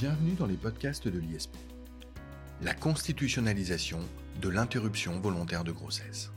Bienvenue 0.00 0.32
dans 0.32 0.46
les 0.46 0.56
podcasts 0.56 1.08
de 1.08 1.18
l'ISP. 1.18 1.54
La 2.62 2.72
constitutionnalisation 2.72 3.98
de 4.40 4.48
l'interruption 4.48 5.20
volontaire 5.20 5.62
de 5.62 5.72
grossesse. 5.72 6.30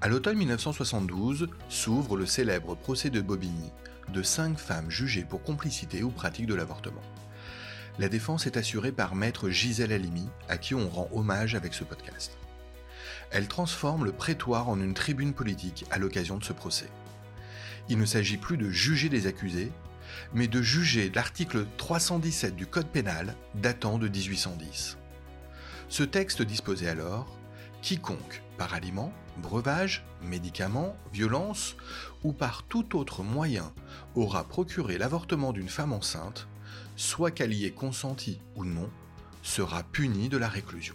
À 0.00 0.08
l'automne 0.08 0.36
1972 0.36 1.48
s'ouvre 1.68 2.16
le 2.16 2.26
célèbre 2.26 2.74
procès 2.74 3.08
de 3.08 3.20
Bobigny 3.20 3.70
de 4.08 4.20
cinq 4.20 4.58
femmes 4.58 4.90
jugées 4.90 5.22
pour 5.22 5.44
complicité 5.44 6.02
ou 6.02 6.10
pratique 6.10 6.46
de 6.46 6.56
l'avortement. 6.56 7.04
La 8.00 8.08
défense 8.08 8.48
est 8.48 8.56
assurée 8.56 8.90
par 8.90 9.14
maître 9.14 9.48
Gisèle 9.48 9.92
Halimi, 9.92 10.26
à 10.48 10.58
qui 10.58 10.74
on 10.74 10.88
rend 10.88 11.08
hommage 11.12 11.54
avec 11.54 11.72
ce 11.72 11.84
podcast. 11.84 12.36
Elle 13.30 13.46
transforme 13.46 14.06
le 14.06 14.12
prétoire 14.12 14.68
en 14.68 14.80
une 14.80 14.94
tribune 14.94 15.34
politique 15.34 15.84
à 15.92 15.98
l'occasion 15.98 16.36
de 16.36 16.42
ce 16.42 16.52
procès. 16.52 16.90
Il 17.88 17.98
ne 17.98 18.06
s'agit 18.06 18.38
plus 18.38 18.56
de 18.56 18.70
juger 18.70 19.08
des 19.08 19.28
accusés, 19.28 19.70
mais 20.34 20.48
de 20.48 20.62
juger 20.62 21.10
l'article 21.14 21.66
317 21.76 22.56
du 22.56 22.66
Code 22.66 22.88
pénal 22.88 23.34
datant 23.54 23.98
de 23.98 24.08
1810. 24.08 24.98
Ce 25.88 26.02
texte 26.02 26.42
disposait 26.42 26.88
alors 26.88 27.38
Quiconque, 27.82 28.42
par 28.58 28.74
aliment, 28.74 29.12
breuvage, 29.38 30.04
médicament, 30.22 30.96
violence 31.12 31.76
ou 32.22 32.32
par 32.32 32.62
tout 32.62 32.96
autre 32.96 33.22
moyen, 33.22 33.72
aura 34.14 34.44
procuré 34.44 34.98
l'avortement 34.98 35.52
d'une 35.52 35.68
femme 35.68 35.92
enceinte, 35.92 36.46
soit 36.96 37.30
qu'elle 37.30 37.52
y 37.52 37.64
ait 37.64 37.72
consenti 37.72 38.40
ou 38.56 38.64
non, 38.64 38.88
sera 39.42 39.82
puni 39.82 40.28
de 40.28 40.36
la 40.36 40.48
réclusion. 40.48 40.94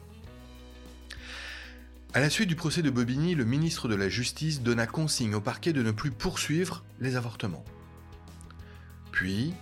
À 2.13 2.19
la 2.19 2.29
suite 2.29 2.47
du 2.47 2.55
procès 2.55 2.81
de 2.81 2.89
Bobigny, 2.89 3.35
le 3.35 3.45
ministre 3.45 3.87
de 3.87 3.95
la 3.95 4.09
Justice 4.09 4.61
donna 4.61 4.87
consigne 4.87 5.35
au 5.35 5.41
parquet 5.41 5.73
de 5.73 5.83
ne 5.83 5.91
plus 5.91 6.11
poursuivre 6.11 6.83
les 6.99 7.15
avortements. 7.17 7.65
Puis, 9.17 9.55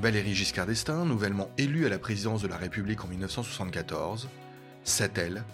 Valérie 0.00 0.34
Giscard 0.34 0.64
d'Estaing, 0.64 1.04
nouvellement 1.04 1.50
élue 1.58 1.84
à 1.84 1.90
la 1.90 1.98
présidence 1.98 2.40
de 2.40 2.48
la 2.48 2.56
République 2.56 3.04
en 3.04 3.08
1974, 3.08 4.30
s'attelle 4.84 5.44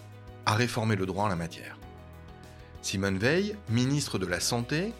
à 0.45 0.55
réformer 0.55 0.95
le 0.95 1.05
droit 1.05 1.25
en 1.25 1.27
la 1.27 1.35
matière. 1.35 1.77
Simone 2.81 3.17
Veil, 3.17 3.57
ministre 3.67 4.17
de 4.17 4.25
la 4.27 4.39
Santé, 4.39 4.93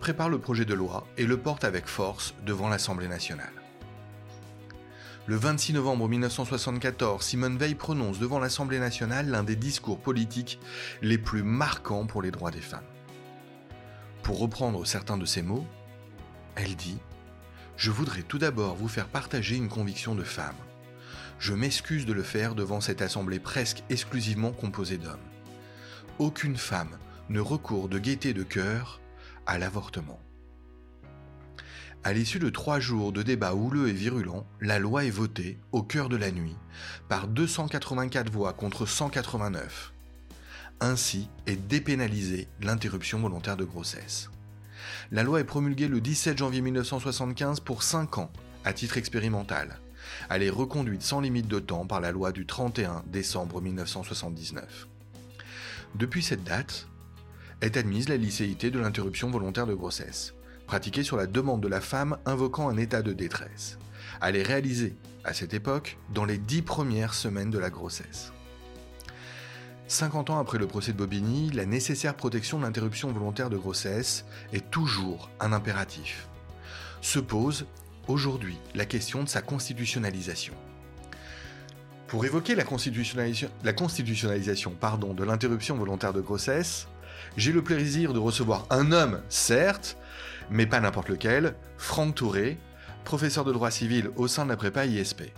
prépare 0.00 0.30
le 0.30 0.38
projet 0.38 0.64
de 0.64 0.72
loi 0.72 1.06
et 1.18 1.26
le 1.26 1.36
porte 1.36 1.62
avec 1.62 1.86
force 1.86 2.32
devant 2.46 2.70
l'Assemblée 2.70 3.06
nationale. 3.06 3.52
Le 5.26 5.36
26 5.36 5.74
novembre 5.74 6.08
1974, 6.08 7.22
Simone 7.22 7.58
Veil 7.58 7.74
prononce 7.74 8.18
devant 8.18 8.38
l'Assemblée 8.38 8.78
nationale 8.78 9.28
l'un 9.28 9.42
des 9.42 9.56
discours 9.56 10.00
politiques 10.00 10.58
les 11.02 11.18
plus 11.18 11.42
marquants 11.42 12.06
pour 12.06 12.22
les 12.22 12.30
droits 12.30 12.50
des 12.50 12.62
femmes. 12.62 12.80
Pour 14.22 14.38
reprendre 14.38 14.86
certains 14.86 15.18
de 15.18 15.26
ses 15.26 15.42
mots, 15.42 15.66
elle 16.56 16.76
dit 16.76 16.96
je 17.80 17.90
voudrais 17.90 18.22
tout 18.22 18.36
d'abord 18.36 18.76
vous 18.76 18.88
faire 18.88 19.08
partager 19.08 19.56
une 19.56 19.70
conviction 19.70 20.14
de 20.14 20.22
femme. 20.22 20.54
Je 21.38 21.54
m'excuse 21.54 22.04
de 22.04 22.12
le 22.12 22.22
faire 22.22 22.54
devant 22.54 22.82
cette 22.82 23.00
assemblée 23.00 23.40
presque 23.40 23.82
exclusivement 23.88 24.52
composée 24.52 24.98
d'hommes. 24.98 25.16
Aucune 26.18 26.58
femme 26.58 26.98
ne 27.30 27.40
recourt 27.40 27.88
de 27.88 27.98
gaieté 27.98 28.34
de 28.34 28.42
cœur 28.42 29.00
à 29.46 29.58
l'avortement. 29.58 30.20
À 32.04 32.12
l'issue 32.12 32.38
de 32.38 32.50
trois 32.50 32.80
jours 32.80 33.12
de 33.12 33.22
débats 33.22 33.54
houleux 33.54 33.88
et 33.88 33.94
virulents, 33.94 34.46
la 34.60 34.78
loi 34.78 35.06
est 35.06 35.10
votée, 35.10 35.58
au 35.72 35.82
cœur 35.82 36.10
de 36.10 36.16
la 36.16 36.30
nuit, 36.30 36.56
par 37.08 37.28
284 37.28 38.30
voix 38.30 38.52
contre 38.52 38.84
189. 38.84 39.94
Ainsi 40.80 41.30
est 41.46 41.56
dépénalisée 41.56 42.46
l'interruption 42.60 43.20
volontaire 43.20 43.56
de 43.56 43.64
grossesse. 43.64 44.30
La 45.10 45.22
loi 45.22 45.40
est 45.40 45.44
promulguée 45.44 45.88
le 45.88 46.00
17 46.00 46.38
janvier 46.38 46.60
1975 46.60 47.60
pour 47.60 47.82
5 47.82 48.18
ans, 48.18 48.32
à 48.64 48.72
titre 48.72 48.96
expérimental. 48.98 49.80
Elle 50.28 50.42
est 50.42 50.50
reconduite 50.50 51.02
sans 51.02 51.20
limite 51.20 51.48
de 51.48 51.58
temps 51.58 51.86
par 51.86 52.00
la 52.00 52.12
loi 52.12 52.32
du 52.32 52.46
31 52.46 53.04
décembre 53.06 53.60
1979. 53.60 54.88
Depuis 55.94 56.22
cette 56.22 56.44
date, 56.44 56.86
est 57.60 57.76
admise 57.76 58.08
la 58.08 58.16
licéité 58.16 58.70
de 58.70 58.78
l'interruption 58.78 59.30
volontaire 59.30 59.66
de 59.66 59.74
grossesse, 59.74 60.34
pratiquée 60.66 61.02
sur 61.02 61.16
la 61.16 61.26
demande 61.26 61.60
de 61.60 61.68
la 61.68 61.80
femme 61.80 62.16
invoquant 62.24 62.68
un 62.68 62.76
état 62.76 63.02
de 63.02 63.12
détresse. 63.12 63.78
Elle 64.22 64.36
est 64.36 64.42
réalisée, 64.42 64.96
à 65.24 65.34
cette 65.34 65.54
époque, 65.54 65.98
dans 66.14 66.24
les 66.24 66.38
dix 66.38 66.62
premières 66.62 67.14
semaines 67.14 67.50
de 67.50 67.58
la 67.58 67.70
grossesse. 67.70 68.32
50 69.90 70.30
ans 70.30 70.38
après 70.38 70.58
le 70.58 70.68
procès 70.68 70.92
de 70.92 70.96
Bobigny, 70.98 71.50
la 71.50 71.66
nécessaire 71.66 72.14
protection 72.14 72.58
de 72.58 72.62
l'interruption 72.62 73.10
volontaire 73.10 73.50
de 73.50 73.56
grossesse 73.56 74.24
est 74.52 74.70
toujours 74.70 75.30
un 75.40 75.52
impératif. 75.52 76.28
Se 77.00 77.18
pose 77.18 77.66
aujourd'hui 78.06 78.56
la 78.76 78.86
question 78.86 79.24
de 79.24 79.28
sa 79.28 79.42
constitutionnalisation. 79.42 80.54
Pour 82.06 82.24
évoquer 82.24 82.54
la 82.54 82.62
constitutionnalisation, 82.62 83.50
de 83.60 85.24
l'interruption 85.24 85.76
volontaire 85.76 86.12
de 86.12 86.20
grossesse, 86.20 86.86
j'ai 87.36 87.50
le 87.50 87.64
plaisir 87.64 88.12
de 88.12 88.20
recevoir 88.20 88.66
un 88.70 88.92
homme, 88.92 89.20
certes, 89.28 89.96
mais 90.50 90.66
pas 90.66 90.78
n'importe 90.78 91.08
lequel, 91.08 91.56
Franck 91.78 92.14
Touré, 92.14 92.58
professeur 93.02 93.44
de 93.44 93.52
droit 93.52 93.72
civil 93.72 94.12
au 94.14 94.28
sein 94.28 94.44
de 94.44 94.50
la 94.50 94.56
prépa 94.56 94.86
ISP. 94.86 95.32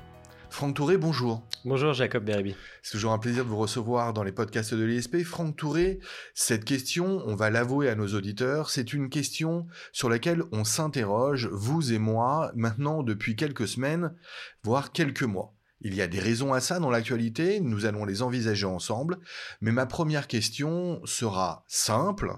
Franck 0.53 0.77
Touré, 0.77 0.99
bonjour. 0.99 1.43
Bonjour 1.65 1.95
Jacob 1.95 2.27
Beribi. 2.27 2.55
C'est 2.83 2.93
toujours 2.93 3.13
un 3.13 3.19
plaisir 3.19 3.43
de 3.43 3.49
vous 3.49 3.57
recevoir 3.57 4.13
dans 4.13 4.23
les 4.23 4.33
podcasts 4.33 4.75
de 4.75 4.85
l'ISP. 4.85 5.23
Franck 5.23 5.57
Touré, 5.57 5.99
cette 6.35 6.67
question, 6.67 7.23
on 7.25 7.35
va 7.35 7.49
l'avouer 7.49 7.89
à 7.89 7.95
nos 7.95 8.09
auditeurs, 8.09 8.69
c'est 8.69 8.93
une 8.93 9.09
question 9.09 9.67
sur 9.93 10.11
laquelle 10.11 10.43
on 10.53 10.65
s'interroge, 10.65 11.49
vous 11.51 11.95
et 11.95 11.99
moi, 11.99 12.53
maintenant 12.55 13.03
depuis 13.03 13.35
quelques 13.35 13.67
semaines, 13.67 14.15
voire 14.63 14.93
quelques 14.93 15.23
mois. 15.23 15.55
Il 15.81 15.95
y 15.95 16.03
a 16.03 16.07
des 16.07 16.21
raisons 16.21 16.53
à 16.53 16.61
ça 16.61 16.79
dans 16.81 16.91
l'actualité, 16.91 17.61
nous 17.61 17.87
allons 17.87 18.05
les 18.05 18.21
envisager 18.21 18.67
ensemble, 18.67 19.21
mais 19.63 19.73
ma 19.73 19.87
première 19.87 20.29
question 20.29 21.01
sera 21.07 21.65
simple. 21.67 22.31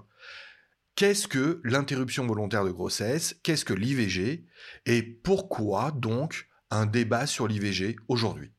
Qu'est-ce 0.95 1.27
que 1.27 1.61
l'interruption 1.65 2.29
volontaire 2.29 2.65
de 2.65 2.71
grossesse? 2.71 3.35
Qu'est-ce 3.43 3.65
que 3.65 3.75
l'IVG 3.75 4.47
Et 4.87 5.03
pourquoi 5.03 5.91
donc 5.91 6.47
un 6.75 6.87
débat 6.87 7.27
sur 7.27 7.47
l'IVG 7.47 7.97
aujourd'hui 8.09 8.51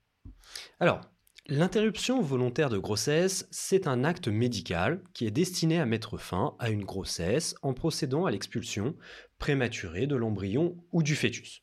Alors, 0.80 1.02
l'interruption 1.48 2.22
volontaire 2.22 2.70
de 2.70 2.78
grossesse, 2.78 3.46
c'est 3.52 3.88
un 3.88 4.06
acte 4.06 4.30
médical 4.30 5.04
qui 5.14 5.26
est 5.26 5.32
destiné 5.32 5.80
à 5.80 5.86
mettre 5.86 6.18
fin 6.18 6.56
à 6.60 6.70
une 6.70 6.86
grossesse 6.86 7.56
en 7.62 7.74
procédant 7.74 8.26
à 8.26 8.32
l'expulsion 8.32 8.96
prématurée 9.38 10.08
de 10.08 10.16
l'embryon 10.16 10.78
ou 10.94 11.04
du 11.04 11.16
fœtus. 11.16 11.62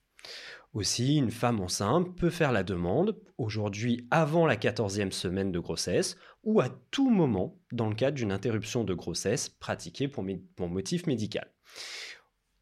Aussi, 0.74 1.16
une 1.16 1.30
femme 1.30 1.60
enceinte 1.60 2.16
peut 2.16 2.30
faire 2.30 2.52
la 2.52 2.64
demande, 2.64 3.18
aujourd'hui 3.38 4.06
avant 4.10 4.46
la 4.46 4.56
14e 4.56 5.10
semaine 5.10 5.52
de 5.52 5.58
grossesse, 5.58 6.16
ou 6.44 6.60
à 6.60 6.68
tout 6.90 7.10
moment 7.10 7.58
dans 7.72 7.88
le 7.88 7.94
cadre 7.94 8.16
d'une 8.16 8.32
interruption 8.32 8.84
de 8.84 8.94
grossesse 8.94 9.48
pratiquée 9.48 10.08
pour, 10.08 10.24
pour 10.56 10.68
motif 10.68 11.06
médical. 11.06 11.50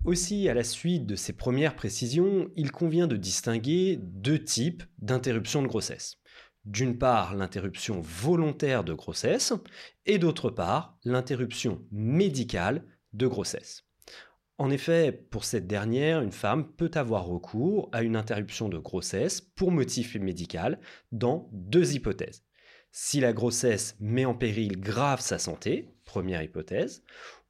Aussi, 0.04 0.48
à 0.48 0.54
la 0.54 0.64
suite 0.64 1.04
de 1.04 1.14
ces 1.14 1.34
premières 1.34 1.76
précisions, 1.76 2.50
il 2.56 2.72
convient 2.72 3.06
de 3.06 3.18
distinguer 3.18 3.98
deux 4.00 4.42
types 4.42 4.82
d'interruption 4.98 5.62
de 5.62 5.68
grossesse. 5.68 6.16
D'une 6.64 6.96
part, 6.96 7.34
l'interruption 7.34 8.00
volontaire 8.00 8.82
de 8.82 8.94
grossesse 8.94 9.52
et 10.06 10.18
d'autre 10.18 10.50
part, 10.50 10.98
l'interruption 11.04 11.84
médicale 11.90 12.84
de 13.12 13.26
grossesse. 13.26 13.84
En 14.56 14.70
effet, 14.70 15.12
pour 15.12 15.44
cette 15.44 15.66
dernière, 15.66 16.22
une 16.22 16.32
femme 16.32 16.70
peut 16.72 16.90
avoir 16.94 17.26
recours 17.26 17.90
à 17.92 18.02
une 18.02 18.16
interruption 18.16 18.68
de 18.68 18.78
grossesse 18.78 19.40
pour 19.40 19.70
motif 19.70 20.16
médical 20.16 20.80
dans 21.12 21.48
deux 21.52 21.94
hypothèses. 21.94 22.44
Si 22.90 23.20
la 23.20 23.32
grossesse 23.32 23.96
met 24.00 24.24
en 24.24 24.34
péril 24.34 24.80
grave 24.80 25.20
sa 25.20 25.38
santé, 25.38 25.94
première 26.04 26.42
hypothèse, 26.42 27.04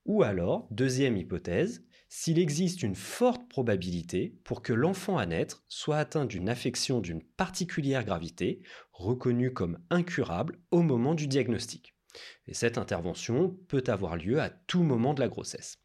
ou 0.04 0.22
alors, 0.22 0.68
deuxième 0.70 1.16
hypothèse, 1.16 1.84
s'il 2.12 2.40
existe 2.40 2.82
une 2.82 2.96
forte 2.96 3.48
probabilité 3.48 4.34
pour 4.42 4.62
que 4.62 4.72
l'enfant 4.72 5.16
à 5.16 5.26
naître 5.26 5.64
soit 5.68 5.96
atteint 5.96 6.24
d'une 6.24 6.48
affection 6.48 7.00
d'une 7.00 7.22
particulière 7.22 8.04
gravité, 8.04 8.60
reconnue 8.92 9.52
comme 9.52 9.78
incurable 9.90 10.58
au 10.72 10.82
moment 10.82 11.14
du 11.14 11.28
diagnostic. 11.28 11.94
Et 12.48 12.54
cette 12.54 12.78
intervention 12.78 13.56
peut 13.68 13.84
avoir 13.86 14.16
lieu 14.16 14.40
à 14.40 14.50
tout 14.50 14.82
moment 14.82 15.14
de 15.14 15.20
la 15.20 15.28
grossesse. 15.28 15.78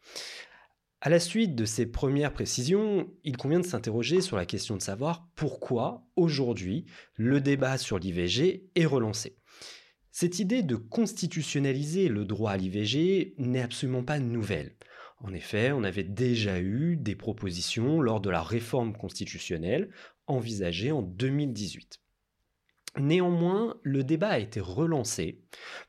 À 1.00 1.12
la 1.12 1.20
suite 1.20 1.54
de 1.54 1.66
ces 1.66 1.86
premières 1.86 2.34
précisions, 2.34 3.08
il 3.24 3.38
convient 3.38 3.60
de 3.60 3.66
s'interroger 3.66 4.22
sur 4.22 4.36
la 4.36 4.48
question 4.48 4.76
de 4.76 4.82
savoir 4.82 5.30
pourquoi 5.36 6.08
aujourd'hui 6.16 6.86
le 7.14 7.40
débat 7.40 7.78
sur 7.78 8.00
l'IVG 8.00 8.68
est 8.74 8.86
relancé. 8.88 9.38
Cette 10.12 10.40
idée 10.40 10.64
de 10.64 10.76
constitutionnaliser 10.76 12.08
le 12.08 12.26
droit 12.26 12.52
à 12.52 12.58
l'IVG 12.58 13.36
n'est 13.38 13.62
absolument 13.62 14.04
pas 14.04 14.18
nouvelle. 14.18 14.76
En 15.18 15.34
effet, 15.34 15.72
on 15.72 15.84
avait 15.84 16.04
déjà 16.04 16.60
eu 16.60 16.98
des 16.98 17.16
propositions 17.16 18.02
lors 18.02 18.22
de 18.22 18.30
la 18.30 18.44
réforme 18.44 18.96
constitutionnelle 18.96 19.90
envisagée 20.28 20.92
en 20.92 21.02
2018. 21.02 22.02
Néanmoins, 22.98 23.78
le 23.84 24.04
débat 24.04 24.30
a 24.30 24.40
été 24.40 24.62
relancé 24.62 25.42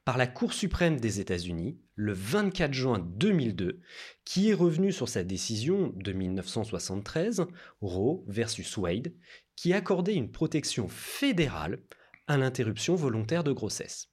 par 0.05 0.19
la 0.19 0.26
Cour 0.26 0.52
suprême 0.52 0.99
des 0.99 1.20
États-Unis 1.20 1.78
le 1.94 2.12
24 2.12 2.73
juin 2.73 2.99
2002, 2.99 3.81
qui 4.25 4.50
est 4.50 4.55
revenu 4.55 4.90
sur 4.90 5.08
sa 5.08 5.23
décision 5.23 5.93
de 5.94 6.12
1973, 6.12 7.46
Roe 7.81 8.25
versus 8.26 8.76
Wade, 8.76 9.14
qui 9.55 9.73
accordait 9.73 10.14
une 10.14 10.32
protection 10.32 10.88
fédérale 10.88 11.81
à 12.26 12.37
l'interruption 12.37 12.96
volontaire 12.96 13.44
de 13.44 13.52
grossesse. 13.52 14.11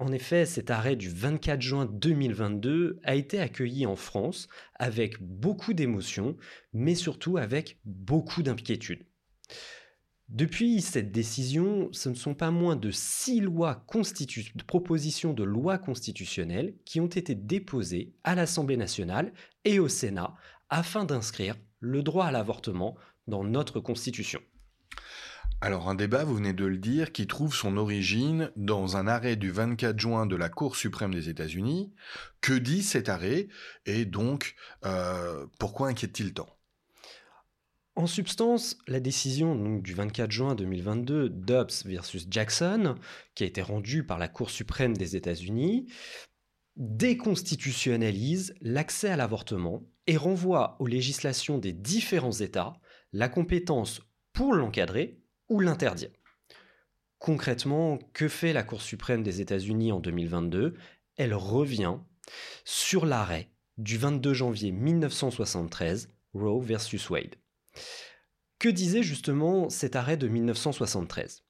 En 0.00 0.12
effet, 0.12 0.46
cet 0.46 0.70
arrêt 0.70 0.96
du 0.96 1.10
24 1.10 1.60
juin 1.60 1.84
2022 1.84 3.00
a 3.04 3.14
été 3.16 3.38
accueilli 3.38 3.84
en 3.84 3.96
France 3.96 4.48
avec 4.76 5.22
beaucoup 5.22 5.74
d'émotion, 5.74 6.38
mais 6.72 6.94
surtout 6.94 7.36
avec 7.36 7.78
beaucoup 7.84 8.42
d'inquiétude. 8.42 9.04
Depuis 10.30 10.80
cette 10.80 11.12
décision, 11.12 11.90
ce 11.92 12.08
ne 12.08 12.14
sont 12.14 12.34
pas 12.34 12.50
moins 12.50 12.76
de 12.76 12.90
six 12.90 13.40
lois 13.40 13.84
de 13.94 14.62
propositions 14.62 15.34
de 15.34 15.44
loi 15.44 15.76
constitutionnelles 15.76 16.76
qui 16.86 16.98
ont 17.00 17.06
été 17.06 17.34
déposées 17.34 18.14
à 18.24 18.34
l'Assemblée 18.34 18.78
nationale 18.78 19.34
et 19.66 19.80
au 19.80 19.88
Sénat 19.88 20.34
afin 20.70 21.04
d'inscrire 21.04 21.56
le 21.78 22.02
droit 22.02 22.24
à 22.24 22.32
l'avortement 22.32 22.96
dans 23.26 23.44
notre 23.44 23.80
Constitution. 23.80 24.40
Alors 25.62 25.90
un 25.90 25.94
débat, 25.94 26.24
vous 26.24 26.36
venez 26.36 26.54
de 26.54 26.64
le 26.64 26.78
dire, 26.78 27.12
qui 27.12 27.26
trouve 27.26 27.54
son 27.54 27.76
origine 27.76 28.50
dans 28.56 28.96
un 28.96 29.06
arrêt 29.06 29.36
du 29.36 29.50
24 29.50 30.00
juin 30.00 30.24
de 30.24 30.34
la 30.34 30.48
Cour 30.48 30.74
suprême 30.74 31.12
des 31.12 31.28
États-Unis. 31.28 31.92
Que 32.40 32.54
dit 32.54 32.82
cet 32.82 33.10
arrêt 33.10 33.48
Et 33.84 34.06
donc, 34.06 34.54
euh, 34.86 35.46
pourquoi 35.58 35.88
inquiète-t-il 35.88 36.32
tant? 36.32 36.48
En 37.94 38.06
substance, 38.06 38.78
la 38.86 39.00
décision 39.00 39.76
du 39.76 39.92
24 39.92 40.30
juin 40.30 40.54
2022, 40.54 41.28
Dobbs 41.28 41.84
versus 41.84 42.26
Jackson, 42.30 42.94
qui 43.34 43.44
a 43.44 43.46
été 43.46 43.60
rendue 43.60 44.06
par 44.06 44.16
la 44.16 44.28
Cour 44.28 44.48
suprême 44.48 44.96
des 44.96 45.14
États-Unis, 45.14 45.92
déconstitutionnalise 46.76 48.54
l'accès 48.62 49.10
à 49.10 49.16
l'avortement 49.16 49.84
et 50.06 50.16
renvoie 50.16 50.76
aux 50.78 50.86
législations 50.86 51.58
des 51.58 51.74
différents 51.74 52.32
États 52.32 52.72
la 53.12 53.28
compétence 53.28 54.00
pour 54.32 54.54
l'encadrer 54.54 55.19
ou 55.50 55.60
l'interdire. 55.60 56.10
Concrètement, 57.18 57.98
que 58.14 58.28
fait 58.28 58.54
la 58.54 58.62
Cour 58.62 58.80
suprême 58.80 59.22
des 59.22 59.42
États-Unis 59.42 59.92
en 59.92 60.00
2022 60.00 60.74
Elle 61.16 61.34
revient 61.34 61.96
sur 62.64 63.04
l'arrêt 63.04 63.50
du 63.76 63.98
22 63.98 64.32
janvier 64.32 64.72
1973, 64.72 66.08
Roe 66.32 66.62
versus 66.62 67.10
Wade. 67.10 67.36
Que 68.58 68.68
disait 68.68 69.02
justement 69.02 69.68
cet 69.68 69.96
arrêt 69.96 70.16
de 70.16 70.28
1973 70.28 71.44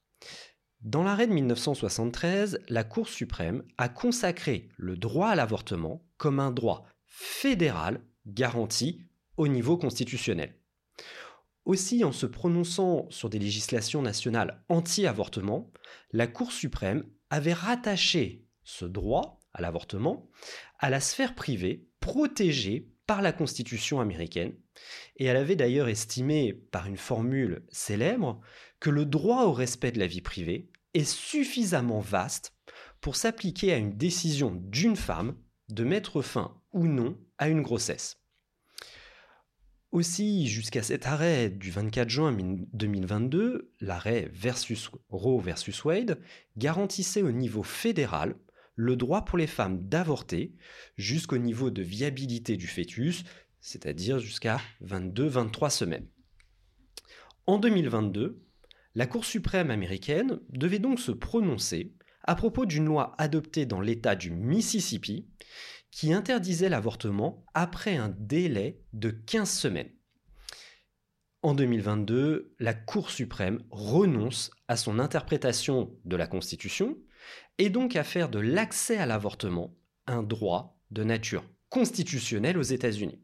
Dans 0.81 1.03
l'arrêt 1.03 1.27
de 1.27 1.33
1973, 1.33 2.61
la 2.69 2.85
Cour 2.85 3.09
suprême 3.09 3.63
a 3.79 3.89
consacré 3.89 4.69
le 4.77 4.97
droit 4.97 5.29
à 5.29 5.35
l'avortement 5.35 6.05
comme 6.17 6.41
un 6.41 6.51
droit 6.51 6.85
fédéral 7.07 8.01
garanti 8.27 9.03
au 9.37 9.49
niveau 9.49 9.77
constitutionnel. 9.77 10.55
Aussi, 11.65 12.05
en 12.05 12.13
se 12.13 12.27
prononçant 12.27 13.07
sur 13.11 13.29
des 13.29 13.39
législations 13.39 14.03
nationales 14.03 14.65
anti-avortement, 14.69 15.71
la 16.13 16.27
Cour 16.27 16.53
suprême 16.53 17.05
avait 17.29 17.53
rattaché 17.53 18.47
ce 18.65 18.85
droit 18.85 19.41
à 19.53 19.63
l'avortement 19.63 20.29
à 20.79 20.91
la 20.91 21.01
sphère 21.01 21.35
privée 21.35 21.89
protégée 22.01 22.89
par 23.07 23.23
la 23.23 23.33
Constitution 23.33 24.01
américaine, 24.01 24.55
et 25.17 25.25
elle 25.25 25.37
avait 25.37 25.57
d'ailleurs 25.57 25.89
estimé, 25.89 26.53
par 26.53 26.87
une 26.87 26.97
formule 26.97 27.67
célèbre, 27.71 28.41
que 28.79 28.89
le 28.91 29.05
droit 29.05 29.45
au 29.45 29.53
respect 29.53 29.93
de 29.93 29.99
la 29.99 30.07
vie 30.07 30.21
privée 30.21 30.71
est 30.95 31.05
suffisamment 31.05 32.01
vaste 32.01 32.55
pour 33.01 33.17
s'appliquer 33.17 33.73
à 33.73 33.79
une 33.79 33.97
décision 33.97 34.53
d'une 34.55 34.97
femme 34.97 35.37
de 35.69 35.85
mettre 35.85 36.23
fin 36.23 36.61
ou 36.73 36.87
non 36.87 37.19
à 37.39 37.49
une 37.49 37.63
grossesse. 37.63 38.20
Aussi, 39.93 40.47
jusqu'à 40.47 40.85
cet 40.85 41.07
arrêt 41.07 41.51
du 41.51 41.73
24 41.73 42.09
juin 42.09 42.37
2022, 42.73 43.73
l'arrêt 43.81 44.31
versus 44.33 44.89
Roe 45.09 45.41
versus 45.41 45.85
Wade 45.85 46.21
garantissait 46.57 47.23
au 47.23 47.33
niveau 47.33 47.65
fédéral 47.65 48.37
le 48.77 48.95
droit 48.95 49.25
pour 49.25 49.37
les 49.37 49.49
femmes 49.49 49.89
d'avorter 49.89 50.55
jusqu'au 50.97 51.39
niveau 51.39 51.71
de 51.71 51.83
viabilité 51.83 52.57
du 52.57 52.69
fœtus, 52.69 53.25
c'est-à-dire 53.61 54.21
jusqu'à 54.21 54.61
22-23 54.85 55.71
semaines. 55.71 56.07
En 57.49 57.59
2022, 57.59 58.41
la 58.95 59.07
Cour 59.07 59.25
suprême 59.25 59.73
américaine 59.73 60.39
devait 60.51 60.79
donc 60.79 61.01
se 61.01 61.11
prononcer 61.11 61.93
à 62.23 62.37
propos 62.37 62.65
d'une 62.65 62.85
loi 62.85 63.17
adoptée 63.19 63.67
dans 63.67 63.81
l'État 63.81 64.15
du 64.15 64.31
Mississippi 64.31 65.27
qui 65.91 66.13
interdisait 66.13 66.69
l'avortement 66.69 67.45
après 67.55 67.97
un 67.97 68.15
délai 68.19 68.83
de 68.93 69.11
15 69.11 69.51
semaines. 69.51 69.91
En 71.43 71.55
2022, 71.55 72.55
la 72.59 72.75
Cour 72.75 73.11
suprême 73.11 73.63
renonce 73.71 74.51
à 74.69 74.77
son 74.77 74.99
interprétation 74.99 75.97
de 76.05 76.17
la 76.17 76.27
Constitution 76.27 76.99
et 77.59 77.71
donc 77.71 77.97
à 77.97 78.05
faire 78.05 78.29
de 78.29 78.39
l'accès 78.39 78.99
à 78.99 79.07
l'avortement 79.07 79.75
un 80.07 80.23
droit 80.23 80.79
de 80.91 81.03
nature 81.03 81.45
constitutionnelle 81.71 82.59
aux 82.59 82.63
États-Unis. 82.63 83.23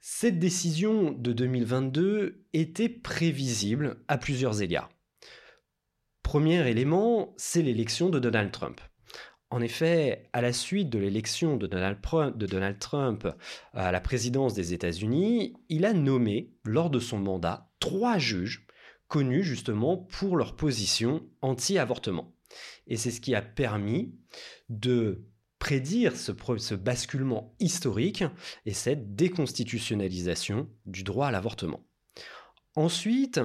Cette 0.00 0.38
décision 0.38 1.10
de 1.10 1.32
2022 1.32 2.44
était 2.52 2.88
prévisible 2.88 4.02
à 4.08 4.16
plusieurs 4.16 4.62
égards. 4.62 4.90
Premier 6.22 6.68
élément, 6.68 7.34
c'est 7.36 7.62
l'élection 7.62 8.08
de 8.08 8.18
Donald 8.18 8.52
Trump. 8.52 8.80
En 9.50 9.62
effet, 9.62 10.28
à 10.34 10.42
la 10.42 10.52
suite 10.52 10.90
de 10.90 10.98
l'élection 10.98 11.56
de 11.56 11.66
Donald, 11.66 12.78
Trump 12.78 13.28
à 13.72 13.92
la 13.92 14.00
présidence 14.00 14.52
des 14.52 14.74
États-Unis, 14.74 15.54
il 15.70 15.86
a 15.86 15.94
nommé, 15.94 16.52
lors 16.64 16.90
de 16.90 16.98
son 16.98 17.18
mandat, 17.18 17.70
trois 17.80 18.18
juges 18.18 18.66
connus 19.08 19.42
justement 19.42 19.96
pour 19.96 20.36
leur 20.36 20.54
position 20.54 21.26
anti-avortement. 21.40 22.34
Et 22.86 22.96
c'est 22.96 23.10
ce 23.10 23.22
qui 23.22 23.34
a 23.34 23.40
permis 23.40 24.14
de 24.68 25.24
prédire 25.58 26.14
ce, 26.14 26.32
ce, 26.58 26.74
basculement 26.74 27.54
historique 27.58 28.24
et 28.66 28.74
cette 28.74 29.14
déconstitutionnalisation 29.16 30.68
du 30.84 31.04
droit 31.04 31.28
à 31.28 31.30
l'avortement. 31.30 31.84
Ensuite, 32.76 33.40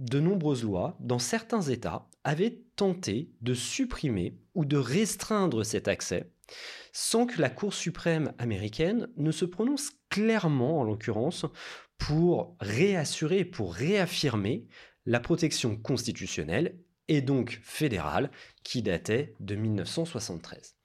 de 0.00 0.18
nombreuses 0.18 0.64
lois, 0.64 0.96
dans 1.00 1.18
certains 1.18 1.62
États, 1.62 2.09
avaient 2.24 2.62
tenté 2.76 3.30
de 3.40 3.54
supprimer 3.54 4.38
ou 4.54 4.64
de 4.64 4.76
restreindre 4.76 5.64
cet 5.64 5.88
accès 5.88 6.30
sans 6.92 7.26
que 7.26 7.40
la 7.40 7.50
Cour 7.50 7.74
suprême 7.74 8.32
américaine 8.38 9.08
ne 9.16 9.30
se 9.30 9.44
prononce 9.44 9.92
clairement, 10.08 10.80
en 10.80 10.84
l'occurrence, 10.84 11.46
pour 11.98 12.56
réassurer, 12.60 13.44
pour 13.44 13.74
réaffirmer 13.74 14.66
la 15.06 15.20
protection 15.20 15.76
constitutionnelle 15.76 16.78
et 17.08 17.22
donc 17.22 17.60
fédérale 17.62 18.30
qui 18.62 18.82
datait 18.82 19.34
de 19.40 19.54
1973. 19.54 20.76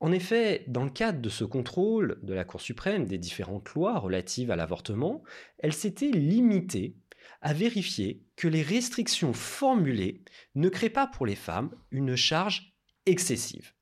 En 0.00 0.12
effet, 0.12 0.64
dans 0.68 0.84
le 0.84 0.90
cadre 0.90 1.20
de 1.20 1.28
ce 1.28 1.44
contrôle 1.44 2.18
de 2.22 2.34
la 2.34 2.44
Cour 2.44 2.60
suprême 2.60 3.06
des 3.06 3.16
différentes 3.16 3.70
lois 3.70 3.98
relatives 3.98 4.50
à 4.50 4.56
l'avortement, 4.56 5.22
elle 5.58 5.72
s'était 5.72 6.10
limitée 6.10 6.96
à 7.44 7.52
vérifier 7.52 8.24
que 8.36 8.48
les 8.48 8.62
restrictions 8.62 9.34
formulées 9.34 10.24
ne 10.54 10.70
créent 10.70 10.88
pas 10.88 11.06
pour 11.06 11.26
les 11.26 11.36
femmes 11.36 11.70
une 11.90 12.16
charge 12.16 12.74
excessive. 13.04 13.74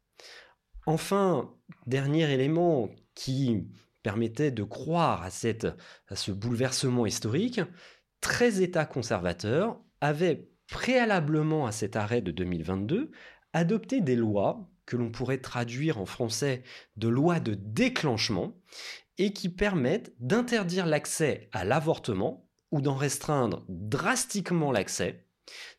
Enfin, 0.85 1.54
dernier 1.87 2.28
élément 2.31 2.90
qui 3.14 3.69
permettait 4.02 4.50
de 4.50 4.64
croire 4.64 5.23
à, 5.23 5.31
cette, 5.31 5.69
à 6.09 6.16
ce 6.16 6.33
bouleversement 6.33 7.07
historique, 7.07 7.61
13 8.21 8.61
États 8.61 8.85
conservateurs 8.85 9.81
avaient 10.00 10.49
préalablement 10.66 11.64
à 11.64 11.73
cet 11.73 11.95
arrêt 11.95 12.21
de 12.21 12.33
2022 12.33 13.12
adopté 13.52 14.00
des 14.00 14.16
lois 14.16 14.69
que 14.87 14.97
l'on 14.97 15.12
pourrait 15.12 15.38
traduire 15.38 15.99
en 15.99 16.07
français 16.07 16.64
de 16.97 17.07
lois 17.07 17.38
de 17.38 17.54
déclenchement 17.54 18.57
et 19.19 19.33
qui 19.33 19.49
permettent 19.49 20.12
d'interdire 20.19 20.87
l'accès 20.87 21.49
à 21.52 21.64
l'avortement 21.64 22.42
ou 22.73 22.81
d'en 22.81 22.97
restreindre 22.97 23.64
drastiquement 23.69 24.73
l'accès 24.73 25.25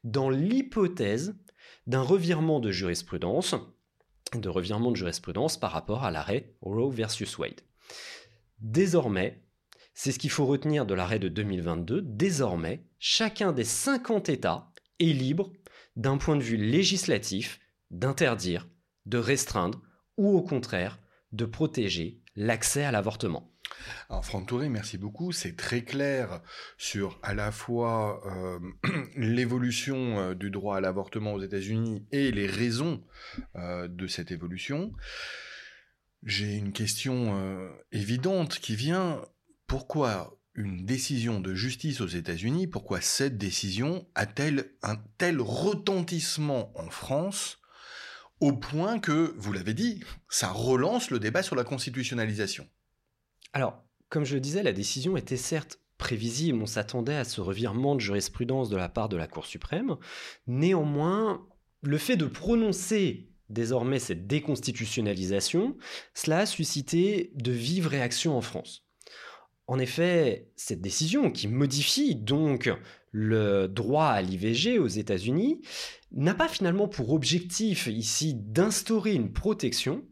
dans 0.04 0.30
l'hypothèse 0.30 1.36
d'un 1.88 2.02
revirement 2.02 2.60
de 2.60 2.72
jurisprudence, 2.72 3.56
par 5.60 5.72
rapport 5.72 6.04
à 6.04 6.12
l'arrêt 6.12 6.56
Roe 6.62 6.90
versus 6.90 7.38
Wade. 7.38 7.62
Désormais, 8.60 9.44
c'est 9.94 10.12
ce 10.12 10.20
qu'il 10.20 10.32
faut 10.32 10.46
retenir 10.46 10.86
de 10.86 10.94
l'arrêt 10.94 11.20
de 11.20 11.28
2022, 11.28 12.02
désormais, 12.02 12.86
chacun 13.00 13.52
des 13.52 13.64
50 13.64 14.30
États 14.30 14.72
est 15.00 15.14
libre, 15.14 15.52
d'un 15.96 16.18
point 16.18 16.36
de 16.36 16.42
vue 16.42 16.58
législatif, 16.58 17.60
d'interdire, 17.92 18.68
de 19.06 19.18
restreindre 19.18 19.82
ou 20.18 20.36
au 20.36 20.42
contraire 20.42 21.00
de 21.32 21.46
protéger 21.46 22.22
l'accès 22.36 22.84
à 22.84 22.92
l'avortement. 22.92 23.53
Alors 24.10 24.26
Franck 24.26 24.48
Touré, 24.48 24.70
merci 24.70 24.98
beaucoup. 24.98 25.32
C'est 25.32 25.56
très 25.56 25.84
clair 25.84 26.42
sur 26.78 27.20
à 27.24 27.34
la 27.34 27.52
fois 27.52 28.22
euh, 28.26 28.60
l'évolution 29.16 30.20
euh, 30.20 30.34
du 30.36 30.52
droit 30.52 30.78
à 30.78 30.82
l'avortement 30.82 31.34
aux 31.34 31.42
États-Unis 31.42 32.06
et 32.12 32.32
les 32.32 32.48
raisons 32.48 33.04
euh, 33.56 33.88
de 33.88 34.08
cette 34.08 34.32
évolution. 34.32 34.94
J'ai 36.24 36.56
une 36.56 36.72
question 36.72 37.70
évidente 37.92 38.60
qui 38.60 38.78
vient. 38.78 39.22
Pourquoi 39.68 40.40
une 40.56 40.86
décision 40.86 41.42
de 41.42 41.54
justice 41.54 42.00
aux 42.00 42.08
États-Unis, 42.08 42.68
pourquoi 42.68 43.02
cette 43.02 43.38
décision 43.38 44.08
a-t-elle 44.16 44.72
un 44.84 44.98
tel 45.18 45.42
retentissement 45.42 46.72
en 46.80 46.90
France 46.90 47.60
au 48.40 48.54
point 48.54 49.00
que, 49.00 49.34
vous 49.38 49.54
l'avez 49.54 49.74
dit, 49.74 50.04
ça 50.30 50.50
relance 50.50 51.10
le 51.10 51.20
débat 51.20 51.44
sur 51.44 51.56
la 51.56 51.64
constitutionnalisation? 51.64 52.70
Alors, 53.54 53.84
comme 54.10 54.26
je 54.26 54.36
le 54.36 54.42
disais, 54.42 54.64
la 54.64 54.74
décision 54.74 55.16
était 55.16 55.38
certes 55.38 55.80
prévisible, 55.98 56.62
on 56.62 56.66
s'attendait 56.66 57.16
à 57.16 57.24
ce 57.24 57.40
revirement 57.40 57.96
de 57.96 58.02
jurisprudence 58.02 58.70
de 58.70 58.76
la 58.76 58.90
part 58.90 59.10
de 59.10 59.16
la 59.16 59.28
Cour 59.28 59.46
suprême. 59.46 59.96
Néanmoins, 60.48 61.48
le 61.82 61.98
fait 61.98 62.18
de 62.18 62.26
prononcer 62.26 63.30
désormais 63.50 64.00
cette 64.00 64.28
déconstitutionnalisation, 64.28 65.78
cela 66.14 66.40
a 66.40 66.46
suscité 66.46 67.32
de 67.36 67.52
vives 67.52 67.88
réactions 67.88 68.36
en 68.36 68.42
France. 68.42 68.86
En 69.68 69.80
effet, 69.80 70.52
cette 70.56 70.82
décision 70.82 71.32
qui 71.32 71.48
modifie 71.48 72.16
donc 72.16 72.70
le 73.12 73.68
droit 73.68 74.08
à 74.08 74.22
l'IVG 74.22 74.80
aux 74.80 74.88
États-Unis 74.88 75.62
n'a 76.12 76.34
pas 76.34 76.48
finalement 76.48 76.88
pour 76.88 77.14
objectif 77.14 77.88
ici 77.88 78.34
d'instaurer 78.34 79.14
une 79.14 79.32
protection, 79.32 80.04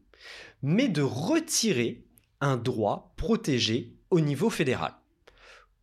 mais 0.61 0.87
de 0.87 1.01
retirer 1.01 2.05
un 2.41 2.57
droit 2.57 3.13
protégé 3.17 3.95
au 4.09 4.19
niveau 4.19 4.49
fédéral. 4.49 4.95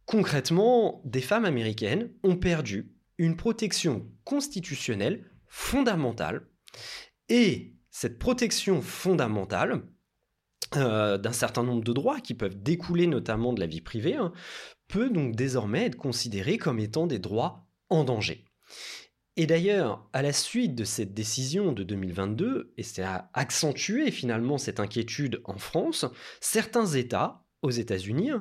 Concrètement, 0.04 1.02
des 1.04 1.20
femmes 1.20 1.44
américaines 1.44 2.10
ont 2.22 2.36
perdu 2.36 2.92
une 3.18 3.36
protection 3.36 4.06
constitutionnelle 4.24 5.24
fondamentale 5.46 6.46
et 7.28 7.74
cette 7.90 8.18
protection 8.18 8.80
fondamentale 8.80 9.82
euh, 10.76 11.18
d'un 11.18 11.32
certain 11.32 11.62
nombre 11.62 11.82
de 11.82 11.92
droits 11.92 12.20
qui 12.20 12.34
peuvent 12.34 12.62
découler 12.62 13.06
notamment 13.06 13.52
de 13.52 13.60
la 13.60 13.66
vie 13.66 13.80
privée 13.80 14.14
hein, 14.14 14.32
peut 14.86 15.10
donc 15.10 15.34
désormais 15.34 15.86
être 15.86 15.96
considérée 15.96 16.58
comme 16.58 16.78
étant 16.78 17.06
des 17.06 17.18
droits 17.18 17.66
en 17.88 18.04
danger. 18.04 18.44
Et 19.40 19.46
d'ailleurs, 19.46 20.04
à 20.12 20.20
la 20.20 20.32
suite 20.32 20.74
de 20.74 20.82
cette 20.82 21.14
décision 21.14 21.70
de 21.70 21.84
2022, 21.84 22.72
et 22.76 22.82
c'est 22.82 23.04
à 23.04 23.30
accentuer 23.34 24.10
finalement 24.10 24.58
cette 24.58 24.80
inquiétude 24.80 25.40
en 25.44 25.58
France, 25.58 26.06
certains 26.40 26.86
États, 26.86 27.44
aux 27.62 27.70
États-Unis, 27.70 28.32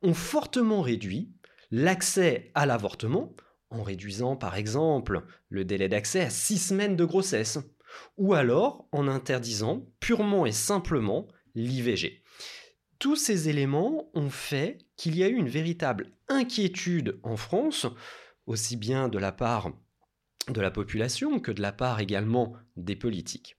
ont 0.00 0.14
fortement 0.14 0.80
réduit 0.80 1.30
l'accès 1.70 2.52
à 2.54 2.64
l'avortement, 2.64 3.36
en 3.68 3.82
réduisant 3.82 4.34
par 4.34 4.56
exemple 4.56 5.26
le 5.50 5.66
délai 5.66 5.90
d'accès 5.90 6.22
à 6.22 6.30
six 6.30 6.56
semaines 6.56 6.96
de 6.96 7.04
grossesse, 7.04 7.58
ou 8.16 8.32
alors 8.32 8.88
en 8.92 9.08
interdisant 9.08 9.86
purement 10.00 10.46
et 10.46 10.52
simplement 10.52 11.28
l'IVG. 11.54 12.22
Tous 12.98 13.16
ces 13.16 13.50
éléments 13.50 14.08
ont 14.14 14.30
fait 14.30 14.78
qu'il 14.96 15.18
y 15.18 15.22
a 15.22 15.28
eu 15.28 15.36
une 15.36 15.50
véritable 15.50 16.12
inquiétude 16.28 17.20
en 17.24 17.36
France, 17.36 17.86
aussi 18.46 18.78
bien 18.78 19.10
de 19.10 19.18
la 19.18 19.32
part 19.32 19.70
de 20.48 20.60
la 20.60 20.70
population 20.70 21.40
que 21.40 21.52
de 21.52 21.62
la 21.62 21.72
part 21.72 22.00
également 22.00 22.54
des 22.76 22.96
politiques. 22.96 23.56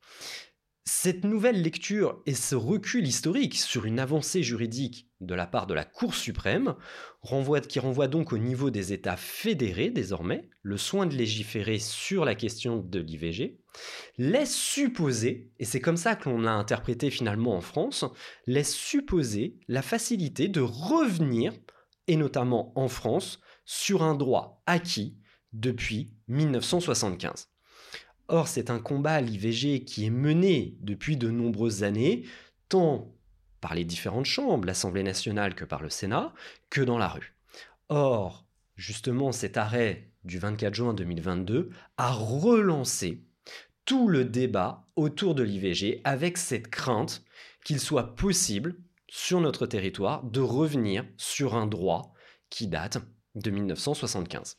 Cette 0.90 1.26
nouvelle 1.26 1.62
lecture 1.62 2.22
et 2.26 2.34
ce 2.34 2.56
recul 2.56 3.06
historique 3.06 3.58
sur 3.58 3.84
une 3.84 4.00
avancée 4.00 4.42
juridique 4.42 5.10
de 5.20 5.36
la 5.36 5.46
part 5.46 5.68
de 5.68 5.74
la 5.74 5.84
Cour 5.84 6.16
suprême, 6.16 6.76
qui 7.68 7.80
renvoie 7.80 8.08
donc 8.08 8.32
au 8.32 8.38
niveau 8.38 8.70
des 8.70 8.94
États 8.94 9.18
fédérés 9.18 9.90
désormais 9.90 10.48
le 10.62 10.78
soin 10.78 11.06
de 11.06 11.14
légiférer 11.14 11.80
sur 11.80 12.24
la 12.24 12.36
question 12.36 12.78
de 12.78 13.00
l'IVG, 13.00 13.60
laisse 14.18 14.56
supposer, 14.56 15.52
et 15.60 15.66
c'est 15.66 15.82
comme 15.82 15.98
ça 15.98 16.16
que 16.16 16.30
l'on 16.30 16.40
l'a 16.40 16.54
interprété 16.54 17.10
finalement 17.10 17.58
en 17.58 17.62
France, 17.62 18.06
laisse 18.46 18.74
supposer 18.74 19.60
la 19.68 19.82
facilité 19.82 20.48
de 20.48 20.62
revenir, 20.62 21.52
et 22.08 22.16
notamment 22.16 22.72
en 22.80 22.88
France, 22.88 23.42
sur 23.66 24.04
un 24.04 24.16
droit 24.16 24.64
acquis 24.66 25.18
depuis 25.60 26.14
1975. 26.28 27.50
Or, 28.30 28.48
c'est 28.48 28.70
un 28.70 28.80
combat 28.80 29.14
à 29.14 29.22
l'IVG 29.22 29.86
qui 29.86 30.06
est 30.06 30.12
mené 30.12 30.76
depuis 30.82 31.18
de 31.18 31.30
nombreuses 31.30 31.84
années, 31.84 32.26
tant 32.70 33.14
par 33.62 33.74
les 33.74 33.86
différentes 33.86 34.26
chambres, 34.26 34.66
l'Assemblée 34.66 35.04
nationale 35.04 35.56
que 35.56 35.66
par 35.66 35.82
le 35.82 35.90
Sénat, 35.90 36.34
que 36.70 36.82
dans 36.82 36.98
la 36.98 37.08
rue. 37.08 37.36
Or, 37.90 38.46
justement, 38.76 39.32
cet 39.32 39.58
arrêt 39.58 40.12
du 40.24 40.40
24 40.40 40.74
juin 40.74 40.94
2022 40.94 41.70
a 41.98 42.12
relancé 42.12 43.24
tout 43.86 44.10
le 44.10 44.26
débat 44.26 44.86
autour 44.98 45.34
de 45.34 45.44
l'IVG 45.44 46.02
avec 46.04 46.38
cette 46.38 46.68
crainte 46.68 47.24
qu'il 47.64 47.80
soit 47.80 48.16
possible 48.16 48.76
sur 49.08 49.40
notre 49.40 49.66
territoire 49.66 50.24
de 50.24 50.42
revenir 50.42 51.06
sur 51.16 51.56
un 51.56 51.66
droit 51.66 52.14
qui 52.50 52.68
date 52.68 52.98
de 53.36 53.50
1975. 53.50 54.58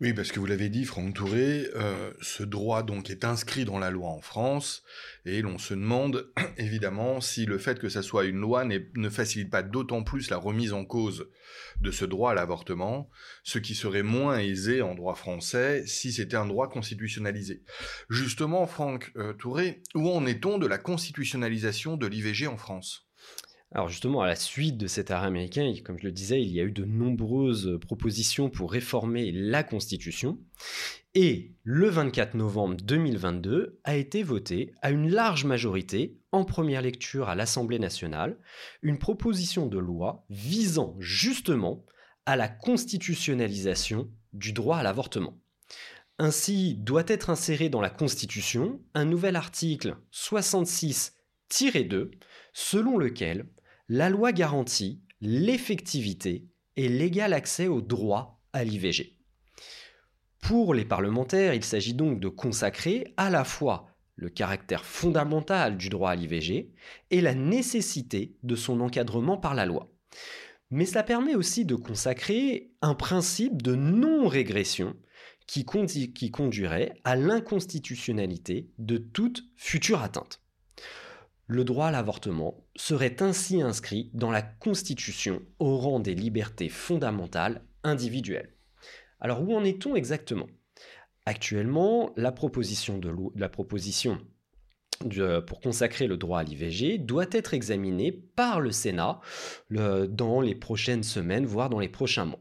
Oui, 0.00 0.12
parce 0.12 0.32
que 0.32 0.40
vous 0.40 0.46
l'avez 0.46 0.70
dit, 0.70 0.84
Franck 0.84 1.14
Touré, 1.14 1.68
euh, 1.76 2.12
ce 2.20 2.42
droit 2.42 2.82
donc 2.82 3.10
est 3.10 3.24
inscrit 3.24 3.64
dans 3.64 3.78
la 3.78 3.90
loi 3.90 4.08
en 4.08 4.20
France, 4.20 4.82
et 5.24 5.40
l'on 5.40 5.56
se 5.56 5.72
demande 5.72 6.32
évidemment 6.58 7.20
si 7.20 7.46
le 7.46 7.58
fait 7.58 7.78
que 7.78 7.88
ça 7.88 8.02
soit 8.02 8.24
une 8.24 8.40
loi 8.40 8.64
ne 8.64 9.08
facilite 9.08 9.50
pas 9.50 9.62
d'autant 9.62 10.02
plus 10.02 10.30
la 10.30 10.36
remise 10.36 10.72
en 10.72 10.84
cause 10.84 11.28
de 11.80 11.92
ce 11.92 12.04
droit 12.04 12.32
à 12.32 12.34
l'avortement, 12.34 13.08
ce 13.44 13.60
qui 13.60 13.76
serait 13.76 14.02
moins 14.02 14.38
aisé 14.38 14.82
en 14.82 14.96
droit 14.96 15.14
français 15.14 15.86
si 15.86 16.12
c'était 16.12 16.36
un 16.36 16.46
droit 16.46 16.68
constitutionnalisé. 16.68 17.62
Justement, 18.10 18.66
Franck 18.66 19.12
euh, 19.16 19.32
Touré, 19.32 19.80
où 19.94 20.10
en 20.10 20.26
est-on 20.26 20.58
de 20.58 20.66
la 20.66 20.78
constitutionnalisation 20.78 21.96
de 21.96 22.08
l'IVG 22.08 22.48
en 22.48 22.56
France? 22.56 23.06
Alors 23.74 23.88
justement, 23.88 24.22
à 24.22 24.28
la 24.28 24.36
suite 24.36 24.78
de 24.78 24.86
cet 24.86 25.10
arrêt 25.10 25.26
américain, 25.26 25.74
comme 25.84 25.98
je 25.98 26.04
le 26.04 26.12
disais, 26.12 26.40
il 26.40 26.52
y 26.52 26.60
a 26.60 26.64
eu 26.64 26.70
de 26.70 26.84
nombreuses 26.84 27.76
propositions 27.80 28.48
pour 28.48 28.70
réformer 28.70 29.32
la 29.32 29.64
Constitution. 29.64 30.38
Et 31.16 31.56
le 31.64 31.88
24 31.88 32.34
novembre 32.34 32.76
2022 32.76 33.80
a 33.82 33.96
été 33.96 34.22
voté 34.22 34.72
à 34.80 34.92
une 34.92 35.10
large 35.10 35.44
majorité, 35.44 36.20
en 36.30 36.44
première 36.44 36.82
lecture 36.82 37.28
à 37.28 37.34
l'Assemblée 37.34 37.80
nationale, 37.80 38.38
une 38.82 39.00
proposition 39.00 39.66
de 39.66 39.78
loi 39.78 40.24
visant 40.30 40.94
justement 41.00 41.84
à 42.26 42.36
la 42.36 42.46
constitutionnalisation 42.46 44.08
du 44.32 44.52
droit 44.52 44.76
à 44.76 44.84
l'avortement. 44.84 45.36
Ainsi, 46.20 46.76
doit 46.76 47.02
être 47.08 47.28
inséré 47.28 47.70
dans 47.70 47.80
la 47.80 47.90
Constitution 47.90 48.80
un 48.94 49.04
nouvel 49.04 49.34
article 49.34 49.96
66-2 50.12 52.12
selon 52.52 52.98
lequel 52.98 53.48
la 53.88 54.08
loi 54.08 54.32
garantit 54.32 55.02
l'effectivité 55.20 56.48
et 56.76 56.88
l'égal 56.88 57.32
accès 57.32 57.68
au 57.68 57.80
droit 57.80 58.42
à 58.52 58.64
l'IVG. 58.64 59.16
Pour 60.40 60.74
les 60.74 60.84
parlementaires, 60.84 61.54
il 61.54 61.64
s'agit 61.64 61.94
donc 61.94 62.20
de 62.20 62.28
consacrer 62.28 63.14
à 63.16 63.30
la 63.30 63.44
fois 63.44 63.86
le 64.16 64.28
caractère 64.28 64.84
fondamental 64.84 65.76
du 65.76 65.88
droit 65.88 66.10
à 66.10 66.14
l'IVG 66.14 66.72
et 67.10 67.20
la 67.20 67.34
nécessité 67.34 68.36
de 68.42 68.54
son 68.54 68.80
encadrement 68.80 69.38
par 69.38 69.54
la 69.54 69.66
loi. 69.66 69.90
Mais 70.70 70.86
cela 70.86 71.02
permet 71.02 71.34
aussi 71.34 71.64
de 71.64 71.74
consacrer 71.74 72.72
un 72.82 72.94
principe 72.94 73.62
de 73.62 73.74
non-régression 73.74 74.96
qui, 75.46 75.64
qui 76.14 76.30
conduirait 76.30 76.94
à 77.04 77.16
l'inconstitutionnalité 77.16 78.70
de 78.78 78.98
toute 78.98 79.44
future 79.56 80.02
atteinte. 80.02 80.43
Le 81.46 81.64
droit 81.64 81.88
à 81.88 81.90
l'avortement 81.90 82.64
serait 82.74 83.22
ainsi 83.22 83.60
inscrit 83.60 84.10
dans 84.14 84.30
la 84.30 84.42
Constitution 84.42 85.42
au 85.58 85.76
rang 85.76 86.00
des 86.00 86.14
libertés 86.14 86.70
fondamentales 86.70 87.62
individuelles. 87.82 88.54
Alors 89.20 89.42
où 89.42 89.54
en 89.54 89.62
est-on 89.62 89.94
exactement? 89.94 90.48
Actuellement, 91.26 92.12
la 92.16 92.32
proposition, 92.32 92.98
pour 95.46 95.60
consacrer 95.60 96.06
le 96.06 96.16
droit 96.16 96.40
à 96.40 96.42
l'IVG 96.44 96.98
doit 96.98 97.26
être 97.30 97.54
examinée 97.54 98.12
par 98.12 98.60
le 98.60 98.70
Sénat 98.70 99.20
dans 99.70 100.40
les 100.40 100.54
prochaines 100.54 101.02
semaines, 101.02 101.46
voire 101.46 101.70
dans 101.70 101.78
les 101.78 101.88
prochains 101.88 102.26
mois. 102.26 102.40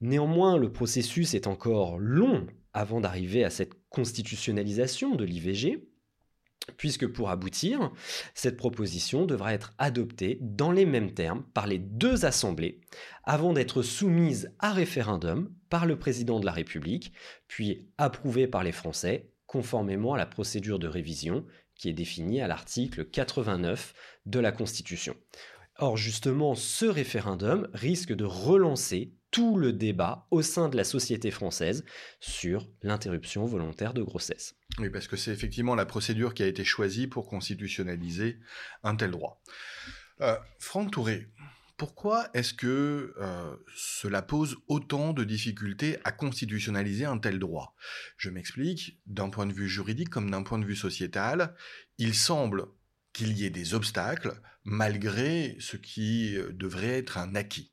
Néanmoins, 0.00 0.56
le 0.58 0.72
processus 0.72 1.34
est 1.34 1.48
encore 1.48 1.98
long 1.98 2.46
avant 2.72 3.00
d'arriver 3.00 3.42
à 3.42 3.50
cette 3.50 3.74
constitutionnalisation 3.88 5.16
de 5.16 5.24
l'IVG 5.24 5.88
puisque 6.76 7.06
pour 7.06 7.30
aboutir, 7.30 7.90
cette 8.34 8.56
proposition 8.56 9.26
devra 9.26 9.54
être 9.54 9.74
adoptée 9.78 10.38
dans 10.40 10.72
les 10.72 10.86
mêmes 10.86 11.12
termes 11.12 11.44
par 11.54 11.66
les 11.66 11.78
deux 11.78 12.24
assemblées, 12.24 12.80
avant 13.24 13.52
d'être 13.52 13.82
soumise 13.82 14.52
à 14.58 14.72
référendum 14.72 15.52
par 15.70 15.86
le 15.86 15.98
président 15.98 16.40
de 16.40 16.46
la 16.46 16.52
République, 16.52 17.12
puis 17.46 17.88
approuvée 17.98 18.46
par 18.46 18.64
les 18.64 18.72
Français, 18.72 19.30
conformément 19.46 20.14
à 20.14 20.18
la 20.18 20.26
procédure 20.26 20.78
de 20.78 20.88
révision 20.88 21.44
qui 21.74 21.88
est 21.88 21.94
définie 21.94 22.40
à 22.40 22.48
l'article 22.48 23.04
89 23.04 23.94
de 24.26 24.40
la 24.40 24.52
Constitution. 24.52 25.14
Or 25.78 25.96
justement, 25.96 26.56
ce 26.56 26.86
référendum 26.86 27.68
risque 27.72 28.12
de 28.12 28.24
relancer 28.24 29.12
tout 29.30 29.56
le 29.56 29.72
débat 29.72 30.26
au 30.30 30.42
sein 30.42 30.68
de 30.68 30.76
la 30.76 30.84
société 30.84 31.30
française 31.30 31.84
sur 32.18 32.68
l'interruption 32.82 33.44
volontaire 33.46 33.94
de 33.94 34.02
grossesse. 34.02 34.56
Oui, 34.78 34.90
parce 34.90 35.06
que 35.06 35.16
c'est 35.16 35.30
effectivement 35.30 35.74
la 35.74 35.86
procédure 35.86 36.34
qui 36.34 36.42
a 36.42 36.46
été 36.46 36.64
choisie 36.64 37.06
pour 37.06 37.28
constitutionnaliser 37.28 38.38
un 38.82 38.96
tel 38.96 39.12
droit. 39.12 39.40
Euh, 40.20 40.36
Franck 40.58 40.90
Touré, 40.90 41.28
pourquoi 41.76 42.28
est-ce 42.34 42.54
que 42.54 43.14
euh, 43.20 43.56
cela 43.76 44.20
pose 44.20 44.56
autant 44.66 45.12
de 45.12 45.22
difficultés 45.22 45.98
à 46.02 46.10
constitutionnaliser 46.10 47.04
un 47.04 47.18
tel 47.18 47.38
droit? 47.38 47.76
Je 48.16 48.30
m'explique, 48.30 48.98
d'un 49.06 49.30
point 49.30 49.46
de 49.46 49.52
vue 49.52 49.68
juridique 49.68 50.10
comme 50.10 50.28
d'un 50.28 50.42
point 50.42 50.58
de 50.58 50.64
vue 50.64 50.74
sociétal, 50.74 51.54
il 51.98 52.14
semble 52.14 52.66
qu'il 53.18 53.36
y 53.36 53.44
ait 53.44 53.50
des 53.50 53.74
obstacles 53.74 54.40
malgré 54.62 55.56
ce 55.58 55.76
qui 55.76 56.36
euh, 56.36 56.52
devrait 56.52 56.98
être 56.98 57.18
un 57.18 57.34
acquis. 57.34 57.72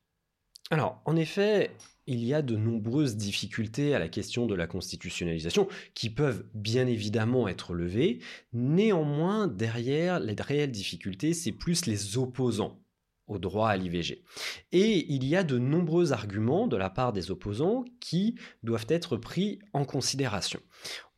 Alors, 0.72 1.04
en 1.06 1.16
effet, 1.16 1.70
il 2.08 2.24
y 2.24 2.34
a 2.34 2.42
de 2.42 2.56
nombreuses 2.56 3.16
difficultés 3.16 3.94
à 3.94 4.00
la 4.00 4.08
question 4.08 4.48
de 4.48 4.56
la 4.56 4.66
constitutionnalisation 4.66 5.68
qui 5.94 6.10
peuvent 6.10 6.44
bien 6.56 6.88
évidemment 6.88 7.48
être 7.48 7.75
levées. 7.75 8.20
Néanmoins, 8.54 9.48
derrière 9.48 10.20
les 10.20 10.36
réelles 10.40 10.72
difficultés, 10.72 11.36
c'est 11.36 11.52
plus 11.52 11.86
les 11.86 12.18
opposants 12.18 12.82
au 13.28 13.38
droit 13.38 13.70
à 13.70 13.78
l'IVG. 13.78 14.24
Et 14.72 15.14
il 15.14 15.25
y 15.25 15.36
a 15.36 15.44
de 15.44 15.60
nombreux 15.60 16.12
arguments 16.12 16.66
de 16.66 16.78
la 16.78 16.90
part 16.90 17.14
des 17.14 17.30
opposants 17.30 17.86
qui 18.00 18.36
doivent 18.64 18.88
être 18.90 19.18
pris 19.18 19.60
en 19.74 19.86
considération. 19.86 20.60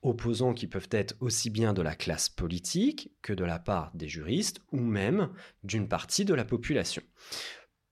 Opposants 0.08 0.54
qui 0.54 0.68
peuvent 0.68 0.88
être 0.92 1.16
aussi 1.20 1.50
bien 1.50 1.74
de 1.74 1.82
la 1.82 1.94
classe 1.94 2.30
politique 2.30 3.12
que 3.22 3.34
de 3.34 3.44
la 3.44 3.60
part 3.60 3.92
des 3.94 4.08
juristes 4.08 4.62
ou 4.72 4.80
même 4.80 5.30
d'une 5.64 5.88
partie 5.88 6.24
de 6.24 6.34
la 6.34 6.46
population. 6.46 7.02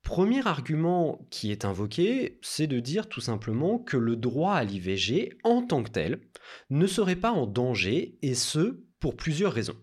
Premier 0.02 0.48
argument 0.48 1.28
qui 1.30 1.52
est 1.52 1.66
invoqué, 1.66 2.40
c'est 2.42 2.68
de 2.68 2.80
dire 2.80 3.10
tout 3.10 3.22
simplement 3.22 3.80
que 3.80 3.98
le 3.98 4.16
droit 4.16 4.54
à 4.54 4.64
l'IVG 4.64 5.38
en 5.44 5.64
tant 5.64 5.84
que 5.84 5.90
tel 5.90 6.22
ne 6.70 6.88
serait 6.88 7.16
pas 7.16 7.32
en 7.32 7.48
danger, 7.48 8.18
et 8.22 8.36
ce, 8.36 8.84
pour 9.00 9.18
plusieurs 9.18 9.52
raisons. 9.52 9.76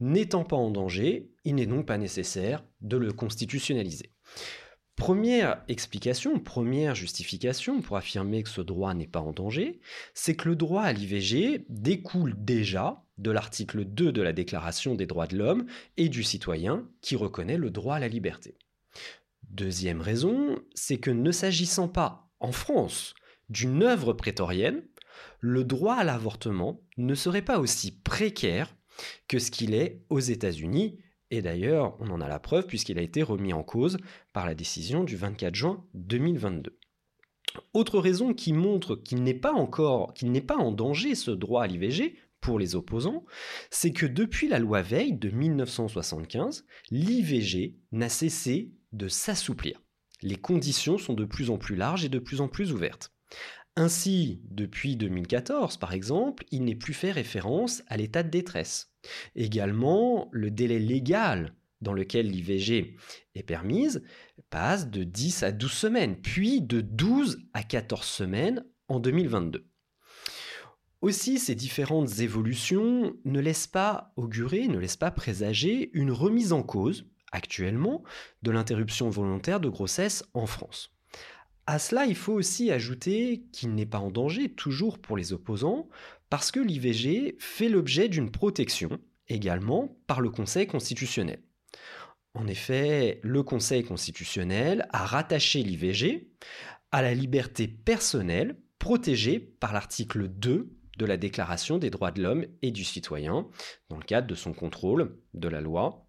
N'étant 0.00 0.44
pas 0.44 0.56
en 0.56 0.70
danger, 0.70 1.32
il 1.44 1.56
n'est 1.56 1.66
donc 1.66 1.84
pas 1.84 1.98
nécessaire 1.98 2.64
de 2.80 2.96
le 2.96 3.12
constitutionnaliser. 3.12 4.14
Première 4.96 5.62
explication, 5.68 6.40
première 6.40 6.94
justification 6.94 7.82
pour 7.82 7.98
affirmer 7.98 8.42
que 8.42 8.48
ce 8.48 8.62
droit 8.62 8.94
n'est 8.94 9.06
pas 9.06 9.20
en 9.20 9.32
danger, 9.32 9.78
c'est 10.14 10.36
que 10.36 10.48
le 10.48 10.56
droit 10.56 10.82
à 10.82 10.92
l'IVG 10.92 11.66
découle 11.68 12.34
déjà 12.38 13.04
de 13.18 13.30
l'article 13.30 13.84
2 13.84 14.10
de 14.10 14.22
la 14.22 14.32
Déclaration 14.32 14.94
des 14.94 15.04
droits 15.04 15.26
de 15.26 15.36
l'homme 15.36 15.66
et 15.98 16.08
du 16.08 16.22
citoyen 16.22 16.88
qui 17.02 17.14
reconnaît 17.14 17.58
le 17.58 17.70
droit 17.70 17.96
à 17.96 18.00
la 18.00 18.08
liberté. 18.08 18.56
Deuxième 19.50 20.00
raison, 20.00 20.58
c'est 20.74 20.98
que 20.98 21.10
ne 21.10 21.30
s'agissant 21.30 21.88
pas, 21.88 22.30
en 22.40 22.52
France, 22.52 23.14
d'une 23.50 23.82
œuvre 23.82 24.14
prétorienne, 24.14 24.82
le 25.40 25.64
droit 25.64 25.96
à 25.96 26.04
l'avortement 26.04 26.80
ne 26.96 27.14
serait 27.14 27.42
pas 27.42 27.58
aussi 27.58 27.92
précaire 27.92 28.74
que 29.28 29.38
ce 29.38 29.50
qu'il 29.50 29.74
est 29.74 30.02
aux 30.08 30.20
États-Unis, 30.20 30.98
et 31.36 31.42
d'ailleurs 31.42 31.96
on 32.00 32.10
en 32.10 32.20
a 32.20 32.28
la 32.28 32.38
preuve 32.38 32.66
puisqu'il 32.66 32.98
a 32.98 33.02
été 33.02 33.22
remis 33.22 33.52
en 33.52 33.62
cause 33.62 33.98
par 34.32 34.46
la 34.46 34.54
décision 34.54 35.04
du 35.04 35.16
24 35.16 35.54
juin 35.54 35.84
2022. 35.94 36.78
Autre 37.72 37.98
raison 37.98 38.34
qui 38.34 38.52
montre 38.52 38.96
qu'il 38.96 39.22
n'est 39.22 39.34
pas 39.34 39.52
encore, 39.52 40.12
qu'il 40.14 40.32
n'est 40.32 40.40
pas 40.40 40.56
en 40.56 40.72
danger 40.72 41.14
ce 41.14 41.30
droit 41.30 41.62
à 41.62 41.66
l'IVG 41.66 42.16
pour 42.40 42.58
les 42.58 42.74
opposants, 42.74 43.24
c'est 43.70 43.92
que 43.92 44.06
depuis 44.06 44.48
la 44.48 44.58
loi 44.58 44.82
Veil 44.82 45.14
de 45.14 45.30
1975, 45.30 46.66
l'IVG 46.90 47.76
n'a 47.92 48.08
cessé 48.08 48.72
de 48.92 49.08
s'assouplir. 49.08 49.82
Les 50.22 50.36
conditions 50.36 50.98
sont 50.98 51.14
de 51.14 51.24
plus 51.24 51.50
en 51.50 51.58
plus 51.58 51.76
larges 51.76 52.04
et 52.04 52.08
de 52.08 52.18
plus 52.18 52.40
en 52.40 52.48
plus 52.48 52.72
ouvertes. 52.72 53.12
Ainsi, 53.78 54.40
depuis 54.50 54.96
2014, 54.96 55.76
par 55.76 55.92
exemple, 55.92 56.44
il 56.50 56.64
n'est 56.64 56.74
plus 56.74 56.94
fait 56.94 57.12
référence 57.12 57.82
à 57.88 57.98
l'état 57.98 58.22
de 58.22 58.30
détresse. 58.30 58.90
Également, 59.34 60.28
le 60.32 60.50
délai 60.50 60.78
légal 60.78 61.54
dans 61.82 61.92
lequel 61.92 62.30
l'IVG 62.30 62.96
est 63.34 63.42
permise 63.42 64.02
passe 64.48 64.88
de 64.88 65.04
10 65.04 65.42
à 65.42 65.52
12 65.52 65.70
semaines, 65.70 66.16
puis 66.16 66.62
de 66.62 66.80
12 66.80 67.38
à 67.52 67.62
14 67.62 68.06
semaines 68.06 68.64
en 68.88 68.98
2022. 68.98 69.66
Aussi, 71.02 71.38
ces 71.38 71.54
différentes 71.54 72.20
évolutions 72.20 73.14
ne 73.26 73.40
laissent 73.40 73.66
pas 73.66 74.14
augurer, 74.16 74.68
ne 74.68 74.78
laissent 74.78 74.96
pas 74.96 75.10
présager 75.10 75.90
une 75.92 76.10
remise 76.10 76.54
en 76.54 76.62
cause 76.62 77.06
actuellement 77.30 78.02
de 78.42 78.50
l'interruption 78.50 79.10
volontaire 79.10 79.60
de 79.60 79.68
grossesse 79.68 80.24
en 80.32 80.46
France. 80.46 80.95
À 81.66 81.78
cela, 81.80 82.06
il 82.06 82.14
faut 82.14 82.32
aussi 82.32 82.70
ajouter 82.70 83.44
qu'il 83.52 83.74
n'est 83.74 83.86
pas 83.86 83.98
en 83.98 84.10
danger 84.10 84.50
toujours 84.50 84.98
pour 84.98 85.16
les 85.16 85.32
opposants, 85.32 85.88
parce 86.30 86.50
que 86.50 86.60
l'IVG 86.60 87.36
fait 87.40 87.68
l'objet 87.68 88.08
d'une 88.08 88.30
protection 88.30 89.00
également 89.28 89.96
par 90.06 90.20
le 90.20 90.30
Conseil 90.30 90.66
constitutionnel. 90.66 91.42
En 92.34 92.46
effet, 92.46 93.20
le 93.22 93.42
Conseil 93.42 93.82
constitutionnel 93.82 94.86
a 94.90 95.04
rattaché 95.06 95.62
l'IVG 95.62 96.30
à 96.92 97.02
la 97.02 97.14
liberté 97.14 97.66
personnelle 97.66 98.56
protégée 98.78 99.40
par 99.40 99.72
l'article 99.72 100.28
2 100.28 100.70
de 100.98 101.04
la 101.04 101.16
Déclaration 101.16 101.78
des 101.78 101.90
droits 101.90 102.10
de 102.10 102.22
l'homme 102.22 102.46
et 102.62 102.70
du 102.70 102.84
citoyen, 102.84 103.48
dans 103.88 103.96
le 103.96 104.04
cadre 104.04 104.26
de 104.26 104.34
son 104.34 104.52
contrôle 104.52 105.18
de 105.34 105.48
la 105.48 105.60
loi 105.60 106.06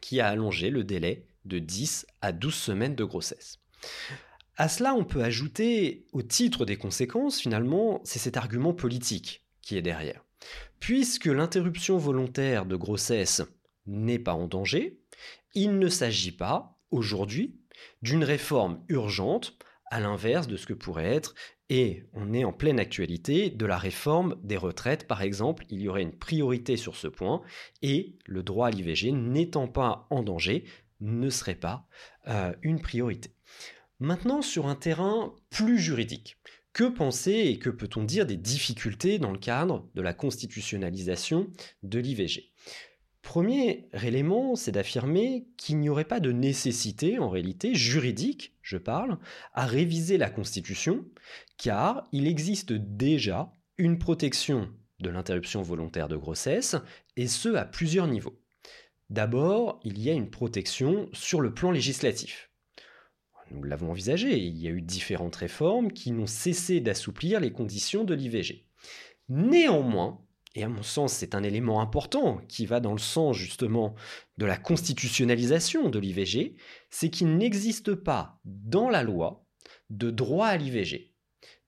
qui 0.00 0.20
a 0.20 0.28
allongé 0.28 0.70
le 0.70 0.84
délai 0.84 1.26
de 1.44 1.58
10 1.58 2.06
à 2.20 2.32
12 2.32 2.54
semaines 2.54 2.94
de 2.94 3.04
grossesse. 3.04 3.58
À 4.56 4.68
cela, 4.68 4.94
on 4.94 5.04
peut 5.04 5.22
ajouter, 5.22 6.06
au 6.12 6.22
titre 6.22 6.64
des 6.64 6.76
conséquences, 6.76 7.40
finalement, 7.40 8.00
c'est 8.04 8.18
cet 8.18 8.36
argument 8.36 8.72
politique 8.72 9.46
qui 9.60 9.76
est 9.76 9.82
derrière. 9.82 10.24
Puisque 10.80 11.26
l'interruption 11.26 11.98
volontaire 11.98 12.66
de 12.66 12.76
grossesse 12.76 13.42
n'est 13.86 14.18
pas 14.18 14.34
en 14.34 14.46
danger, 14.46 15.00
il 15.54 15.78
ne 15.78 15.88
s'agit 15.88 16.32
pas, 16.32 16.78
aujourd'hui, 16.90 17.60
d'une 18.02 18.24
réforme 18.24 18.82
urgente, 18.88 19.58
à 19.90 20.00
l'inverse 20.00 20.48
de 20.48 20.56
ce 20.56 20.66
que 20.66 20.74
pourrait 20.74 21.14
être 21.14 21.34
et 21.68 22.04
on 22.12 22.32
est 22.32 22.44
en 22.44 22.52
pleine 22.52 22.80
actualité 22.80 23.50
de 23.50 23.66
la 23.66 23.78
réforme 23.78 24.36
des 24.42 24.56
retraites, 24.56 25.06
par 25.06 25.22
exemple. 25.22 25.64
Il 25.68 25.80
y 25.80 25.88
aurait 25.88 26.02
une 26.02 26.16
priorité 26.16 26.76
sur 26.76 26.96
ce 26.96 27.08
point 27.08 27.42
et 27.82 28.16
le 28.24 28.42
droit 28.42 28.68
à 28.68 28.70
l'IVG 28.70 29.12
n'étant 29.12 29.68
pas 29.68 30.06
en 30.10 30.22
danger 30.22 30.64
ne 31.00 31.28
serait 31.28 31.56
pas 31.56 31.86
euh, 32.28 32.52
une 32.62 32.80
priorité. 32.80 33.35
Maintenant, 33.98 34.42
sur 34.42 34.66
un 34.66 34.74
terrain 34.74 35.34
plus 35.48 35.78
juridique, 35.78 36.36
que 36.74 36.84
penser 36.84 37.32
et 37.32 37.58
que 37.58 37.70
peut-on 37.70 38.04
dire 38.04 38.26
des 38.26 38.36
difficultés 38.36 39.18
dans 39.18 39.32
le 39.32 39.38
cadre 39.38 39.88
de 39.94 40.02
la 40.02 40.12
constitutionnalisation 40.12 41.50
de 41.82 41.98
l'IVG 41.98 42.52
Premier 43.22 43.88
élément, 44.04 44.54
c'est 44.54 44.72
d'affirmer 44.72 45.48
qu'il 45.56 45.78
n'y 45.78 45.88
aurait 45.88 46.04
pas 46.04 46.20
de 46.20 46.30
nécessité, 46.30 47.18
en 47.18 47.30
réalité, 47.30 47.74
juridique, 47.74 48.54
je 48.60 48.76
parle, 48.76 49.18
à 49.54 49.64
réviser 49.64 50.18
la 50.18 50.30
Constitution, 50.30 51.06
car 51.56 52.06
il 52.12 52.26
existe 52.26 52.72
déjà 52.74 53.50
une 53.78 53.98
protection 53.98 54.70
de 55.00 55.08
l'interruption 55.10 55.62
volontaire 55.62 56.08
de 56.08 56.16
grossesse, 56.16 56.76
et 57.16 57.26
ce 57.26 57.48
à 57.54 57.64
plusieurs 57.64 58.06
niveaux. 58.06 58.38
D'abord, 59.10 59.80
il 59.82 59.98
y 59.98 60.10
a 60.10 60.12
une 60.12 60.30
protection 60.30 61.08
sur 61.12 61.40
le 61.40 61.54
plan 61.54 61.70
législatif. 61.70 62.50
Nous 63.50 63.62
l'avons 63.62 63.90
envisagé, 63.90 64.38
il 64.38 64.58
y 64.58 64.66
a 64.66 64.70
eu 64.70 64.82
différentes 64.82 65.36
réformes 65.36 65.92
qui 65.92 66.10
n'ont 66.10 66.26
cessé 66.26 66.80
d'assouplir 66.80 67.40
les 67.40 67.52
conditions 67.52 68.04
de 68.04 68.14
l'IVG. 68.14 68.66
Néanmoins, 69.28 70.20
et 70.54 70.64
à 70.64 70.68
mon 70.68 70.82
sens 70.82 71.12
c'est 71.12 71.34
un 71.34 71.42
élément 71.42 71.80
important 71.80 72.40
qui 72.48 72.66
va 72.66 72.80
dans 72.80 72.92
le 72.92 72.98
sens 72.98 73.36
justement 73.36 73.94
de 74.38 74.46
la 74.46 74.56
constitutionnalisation 74.56 75.90
de 75.90 75.98
l'IVG, 75.98 76.56
c'est 76.90 77.10
qu'il 77.10 77.36
n'existe 77.36 77.94
pas 77.94 78.40
dans 78.44 78.88
la 78.88 79.02
loi 79.02 79.44
de 79.90 80.10
droit 80.10 80.46
à 80.46 80.56
l'IVG. 80.56 81.12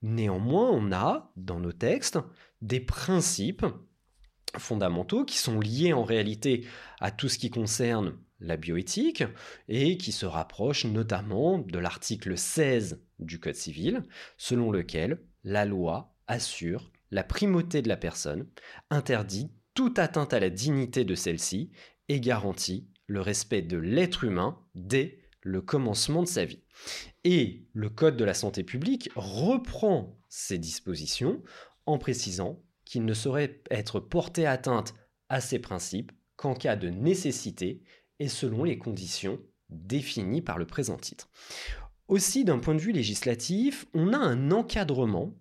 Néanmoins, 0.02 0.70
on 0.70 0.92
a 0.92 1.32
dans 1.36 1.58
nos 1.58 1.72
textes 1.72 2.18
des 2.62 2.80
principes 2.80 3.66
fondamentaux 4.56 5.24
qui 5.24 5.38
sont 5.38 5.60
liés 5.60 5.92
en 5.92 6.04
réalité 6.04 6.66
à 7.00 7.10
tout 7.10 7.28
ce 7.28 7.38
qui 7.38 7.50
concerne 7.50 8.16
la 8.40 8.56
bioéthique 8.56 9.24
et 9.68 9.96
qui 9.96 10.12
se 10.12 10.26
rapprochent 10.26 10.84
notamment 10.84 11.58
de 11.58 11.78
l'article 11.78 12.36
16 12.36 13.02
du 13.18 13.40
Code 13.40 13.54
civil, 13.54 14.02
selon 14.36 14.70
lequel 14.70 15.20
la 15.44 15.64
loi 15.64 16.14
assure 16.26 16.90
la 17.10 17.24
primauté 17.24 17.82
de 17.82 17.88
la 17.88 17.96
personne, 17.96 18.46
interdit 18.90 19.50
toute 19.74 19.98
atteinte 19.98 20.34
à 20.34 20.40
la 20.40 20.50
dignité 20.50 21.04
de 21.04 21.14
celle-ci 21.14 21.70
et 22.08 22.20
garantit 22.20 22.88
le 23.06 23.20
respect 23.20 23.62
de 23.62 23.78
l'être 23.78 24.24
humain 24.24 24.58
dès 24.74 25.18
le 25.40 25.62
commencement 25.62 26.22
de 26.22 26.28
sa 26.28 26.44
vie. 26.44 26.62
Et 27.24 27.66
le 27.72 27.88
Code 27.88 28.16
de 28.16 28.24
la 28.24 28.34
santé 28.34 28.62
publique 28.62 29.10
reprend 29.14 30.18
ces 30.28 30.58
dispositions 30.58 31.42
en 31.86 31.98
précisant 31.98 32.62
qu'il 32.84 33.04
ne 33.04 33.14
saurait 33.14 33.62
être 33.70 34.00
porté 34.00 34.46
atteinte 34.46 34.94
à 35.28 35.40
ces 35.40 35.58
principes 35.58 36.12
qu'en 36.36 36.54
cas 36.54 36.76
de 36.76 36.88
nécessité 36.88 37.82
et 38.18 38.28
selon 38.28 38.64
les 38.64 38.78
conditions 38.78 39.38
définies 39.70 40.42
par 40.42 40.58
le 40.58 40.66
présent 40.66 40.96
titre. 40.96 41.28
Aussi, 42.08 42.44
d'un 42.44 42.58
point 42.58 42.74
de 42.74 42.80
vue 42.80 42.92
législatif, 42.92 43.86
on 43.92 44.12
a 44.12 44.18
un 44.18 44.50
encadrement 44.50 45.34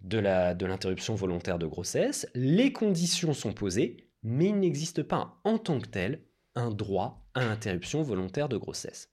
de 0.00 0.18
l'interruption 0.18 1.14
volontaire 1.14 1.58
de 1.58 1.66
grossesse, 1.66 2.26
les 2.34 2.72
conditions 2.72 3.32
sont 3.32 3.52
posées, 3.52 4.08
mais 4.22 4.46
il 4.46 4.58
n'existe 4.58 5.02
pas 5.02 5.40
en 5.44 5.58
tant 5.58 5.80
que 5.80 5.88
tel 5.88 6.24
un 6.54 6.70
droit 6.70 7.26
à 7.34 7.44
l'interruption 7.44 8.02
volontaire 8.02 8.48
de 8.48 8.56
grossesse. 8.56 9.10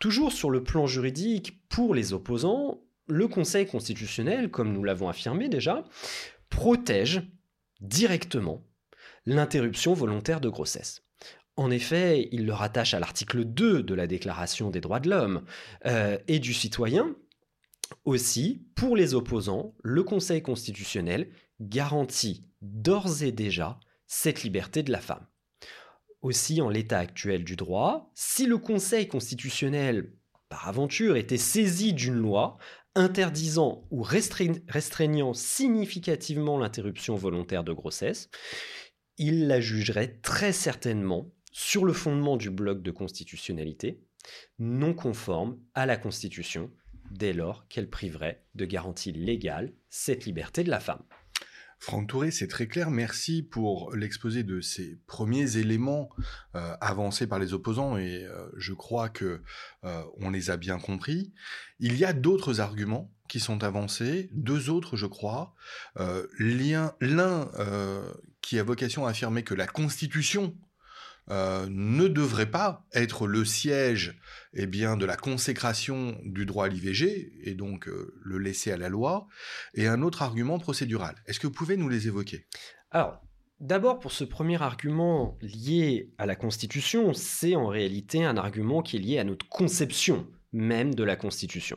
Toujours 0.00 0.32
sur 0.32 0.50
le 0.50 0.62
plan 0.62 0.86
juridique, 0.86 1.66
pour 1.68 1.94
les 1.94 2.12
opposants, 2.12 2.80
le 3.06 3.28
Conseil 3.28 3.66
constitutionnel, 3.66 4.50
comme 4.50 4.72
nous 4.72 4.84
l'avons 4.84 5.08
affirmé 5.08 5.48
déjà, 5.48 5.84
protège 6.48 7.22
directement 7.80 8.64
l'interruption 9.26 9.94
volontaire 9.94 10.40
de 10.40 10.48
grossesse. 10.48 11.03
En 11.56 11.70
effet, 11.70 12.28
il 12.32 12.46
le 12.46 12.52
rattache 12.52 12.94
à 12.94 13.00
l'article 13.00 13.44
2 13.44 13.82
de 13.82 13.94
la 13.94 14.06
Déclaration 14.06 14.70
des 14.70 14.80
droits 14.80 15.00
de 15.00 15.08
l'homme 15.08 15.44
euh, 15.86 16.18
et 16.26 16.40
du 16.40 16.52
citoyen. 16.52 17.14
Aussi, 18.04 18.66
pour 18.74 18.96
les 18.96 19.14
opposants, 19.14 19.74
le 19.82 20.02
Conseil 20.02 20.42
constitutionnel 20.42 21.30
garantit 21.60 22.44
d'ores 22.60 23.22
et 23.22 23.30
déjà 23.30 23.78
cette 24.06 24.42
liberté 24.42 24.82
de 24.82 24.90
la 24.90 25.00
femme. 25.00 25.26
Aussi, 26.22 26.60
en 26.60 26.68
l'état 26.68 26.98
actuel 26.98 27.44
du 27.44 27.54
droit, 27.54 28.10
si 28.14 28.46
le 28.46 28.58
Conseil 28.58 29.06
constitutionnel, 29.06 30.12
par 30.48 30.68
aventure, 30.68 31.16
était 31.16 31.36
saisi 31.36 31.92
d'une 31.92 32.14
loi 32.14 32.56
interdisant 32.96 33.86
ou 33.90 34.02
restreignant 34.02 35.34
significativement 35.34 36.58
l'interruption 36.58 37.14
volontaire 37.14 37.64
de 37.64 37.72
grossesse, 37.72 38.30
il 39.18 39.46
la 39.46 39.60
jugerait 39.60 40.18
très 40.22 40.52
certainement 40.52 41.30
sur 41.54 41.84
le 41.84 41.92
fondement 41.92 42.36
du 42.36 42.50
bloc 42.50 42.82
de 42.82 42.90
constitutionnalité, 42.90 44.02
non 44.58 44.92
conforme 44.92 45.56
à 45.74 45.86
la 45.86 45.96
Constitution, 45.96 46.72
dès 47.12 47.32
lors 47.32 47.68
qu'elle 47.68 47.88
priverait 47.88 48.42
de 48.56 48.64
garantie 48.64 49.12
légale 49.12 49.72
cette 49.88 50.24
liberté 50.24 50.64
de 50.64 50.70
la 50.70 50.80
femme. 50.80 51.04
Franck 51.78 52.08
Touré, 52.08 52.32
c'est 52.32 52.48
très 52.48 52.66
clair. 52.66 52.90
Merci 52.90 53.42
pour 53.42 53.94
l'exposé 53.94 54.42
de 54.42 54.60
ces 54.60 54.98
premiers 55.06 55.58
éléments 55.58 56.08
euh, 56.56 56.74
avancés 56.80 57.28
par 57.28 57.38
les 57.38 57.54
opposants 57.54 57.98
et 57.98 58.24
euh, 58.24 58.48
je 58.56 58.72
crois 58.72 59.08
que 59.08 59.40
euh, 59.84 60.02
les 60.32 60.50
a 60.50 60.56
bien 60.56 60.78
compris. 60.80 61.32
Il 61.78 61.96
y 61.96 62.04
a 62.04 62.12
d'autres 62.12 62.60
arguments 62.60 63.12
qui 63.28 63.38
sont 63.38 63.62
avancés, 63.62 64.28
deux 64.32 64.70
autres, 64.70 64.96
je 64.96 65.06
crois. 65.06 65.54
L'un 66.38 66.96
qui 68.40 68.58
a 68.58 68.62
vocation 68.64 69.06
à 69.06 69.10
affirmer 69.10 69.44
que 69.44 69.54
la 69.54 69.66
Constitution 69.66 70.56
euh, 71.30 71.66
ne 71.70 72.08
devrait 72.08 72.50
pas 72.50 72.86
être 72.92 73.26
le 73.26 73.44
siège 73.44 74.20
eh 74.52 74.66
bien, 74.66 74.96
de 74.96 75.04
la 75.04 75.16
consécration 75.16 76.16
du 76.24 76.46
droit 76.46 76.66
à 76.66 76.68
l'IVG, 76.68 77.32
et 77.42 77.54
donc 77.54 77.88
euh, 77.88 78.14
le 78.22 78.38
laisser 78.38 78.72
à 78.72 78.76
la 78.76 78.88
loi, 78.88 79.26
et 79.74 79.86
un 79.86 80.02
autre 80.02 80.22
argument 80.22 80.58
procédural. 80.58 81.16
Est-ce 81.26 81.40
que 81.40 81.46
vous 81.46 81.52
pouvez 81.52 81.76
nous 81.76 81.88
les 81.88 82.06
évoquer? 82.06 82.46
Alors, 82.90 83.20
d'abord, 83.60 83.98
pour 83.98 84.12
ce 84.12 84.24
premier 84.24 84.60
argument 84.62 85.38
lié 85.40 86.12
à 86.18 86.26
la 86.26 86.36
Constitution, 86.36 87.12
c'est 87.12 87.56
en 87.56 87.66
réalité 87.66 88.24
un 88.24 88.36
argument 88.36 88.82
qui 88.82 88.96
est 88.96 89.00
lié 89.00 89.18
à 89.18 89.24
notre 89.24 89.48
conception 89.48 90.26
même 90.54 90.94
de 90.94 91.02
la 91.02 91.16
Constitution. 91.16 91.76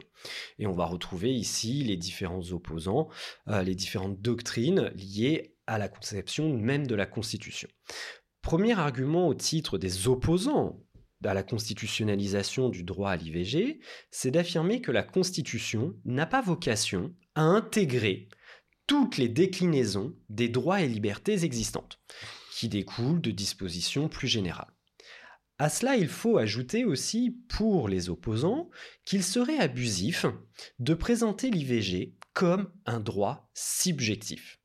Et 0.59 0.67
on 0.67 0.71
va 0.71 0.85
retrouver 0.85 1.33
ici 1.33 1.83
les 1.83 1.97
différents 1.97 2.51
opposants, 2.51 3.09
euh, 3.47 3.63
les 3.63 3.75
différentes 3.75 4.21
doctrines 4.21 4.91
liées 4.95 5.55
à 5.65 5.77
la 5.77 5.89
conception 5.89 6.55
même 6.55 6.87
de 6.87 6.95
la 6.95 7.05
Constitution. 7.05 7.67
Premier 8.47 8.79
argument 8.79 9.27
au 9.27 9.33
titre 9.33 9.77
des 9.77 10.07
opposants 10.07 10.81
à 11.25 11.33
la 11.33 11.43
constitutionnalisation 11.43 12.69
du 12.69 12.85
droit 12.85 13.11
à 13.11 13.17
l'IVG, 13.17 13.81
c'est 14.09 14.31
d'affirmer 14.31 14.79
que 14.79 14.93
la 14.93 15.03
Constitution 15.03 15.97
n'a 16.05 16.25
pas 16.25 16.41
vocation 16.41 17.13
à 17.35 17.41
intégrer 17.41 18.29
toutes 18.87 19.17
les 19.17 19.27
déclinaisons 19.27 20.15
des 20.29 20.47
droits 20.47 20.81
et 20.81 20.87
libertés 20.87 21.43
existantes, 21.43 21.99
qui 22.53 22.69
découlent 22.69 23.19
de 23.19 23.31
dispositions 23.31 24.07
plus 24.07 24.29
générales. 24.29 24.73
À 25.59 25.67
cela, 25.67 25.97
il 25.97 26.07
faut 26.07 26.37
ajouter 26.37 26.85
aussi, 26.85 27.37
pour 27.49 27.89
les 27.89 28.09
opposants, 28.09 28.69
qu'il 29.03 29.25
serait 29.25 29.59
abusif 29.59 30.25
de 30.79 30.93
présenter 30.93 31.49
l'IVG 31.49 32.15
comme 32.31 32.71
un 32.85 33.01
droit 33.01 33.49
subjectif. 33.53 34.56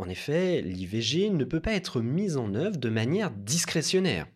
En 0.00 0.08
effet, 0.08 0.62
l'IVG 0.62 1.28
ne 1.28 1.44
peut 1.44 1.60
pas 1.60 1.74
être 1.74 2.00
mise 2.00 2.38
en 2.38 2.54
œuvre 2.54 2.78
de 2.78 2.88
manière 2.88 3.30
discrétionnaire. 3.30 4.26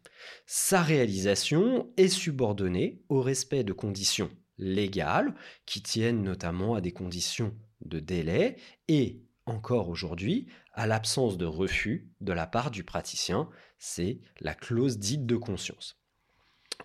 Sa 0.45 0.83
réalisation 0.83 1.91
est 1.97 2.09
subordonnée 2.09 3.01
au 3.09 3.23
respect 3.23 3.65
de 3.65 3.73
conditions 3.73 4.31
légales 4.59 5.35
qui 5.65 5.83
tiennent 5.83 6.23
notamment 6.23 6.75
à 6.75 6.83
des 6.83 6.93
conditions 6.93 7.57
de 7.83 7.99
délai 7.99 8.57
et, 8.89 9.23
encore 9.47 9.89
aujourd'hui, 9.89 10.49
à 10.75 10.87
l'absence 10.87 11.39
de 11.39 11.47
refus 11.47 12.11
de 12.21 12.35
la 12.35 12.47
part 12.47 12.71
du 12.71 12.85
praticien, 12.85 13.49
c'est 13.79 14.21
la 14.41 14.53
clause 14.53 14.99
dite 14.99 15.25
de 15.25 15.37
conscience. 15.37 15.99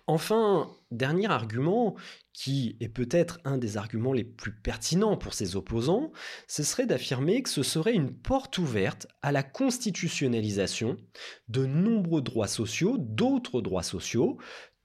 Enfin, 0.06 0.70
dernier 0.90 1.30
argument, 1.30 1.94
qui 2.32 2.76
est 2.80 2.88
peut-être 2.88 3.38
un 3.44 3.58
des 3.58 3.76
arguments 3.76 4.12
les 4.12 4.24
plus 4.24 4.52
pertinents 4.52 5.16
pour 5.16 5.34
ses 5.34 5.56
opposants, 5.56 6.12
ce 6.48 6.62
serait 6.62 6.86
d'affirmer 6.86 7.42
que 7.42 7.50
ce 7.50 7.62
serait 7.62 7.94
une 7.94 8.12
porte 8.12 8.58
ouverte 8.58 9.06
à 9.22 9.32
la 9.32 9.42
constitutionnalisation 9.42 10.96
de 11.48 11.66
nombreux 11.66 12.22
droits 12.22 12.48
sociaux, 12.48 12.96
d'autres 12.98 13.60
droits 13.60 13.82
sociaux, 13.82 14.38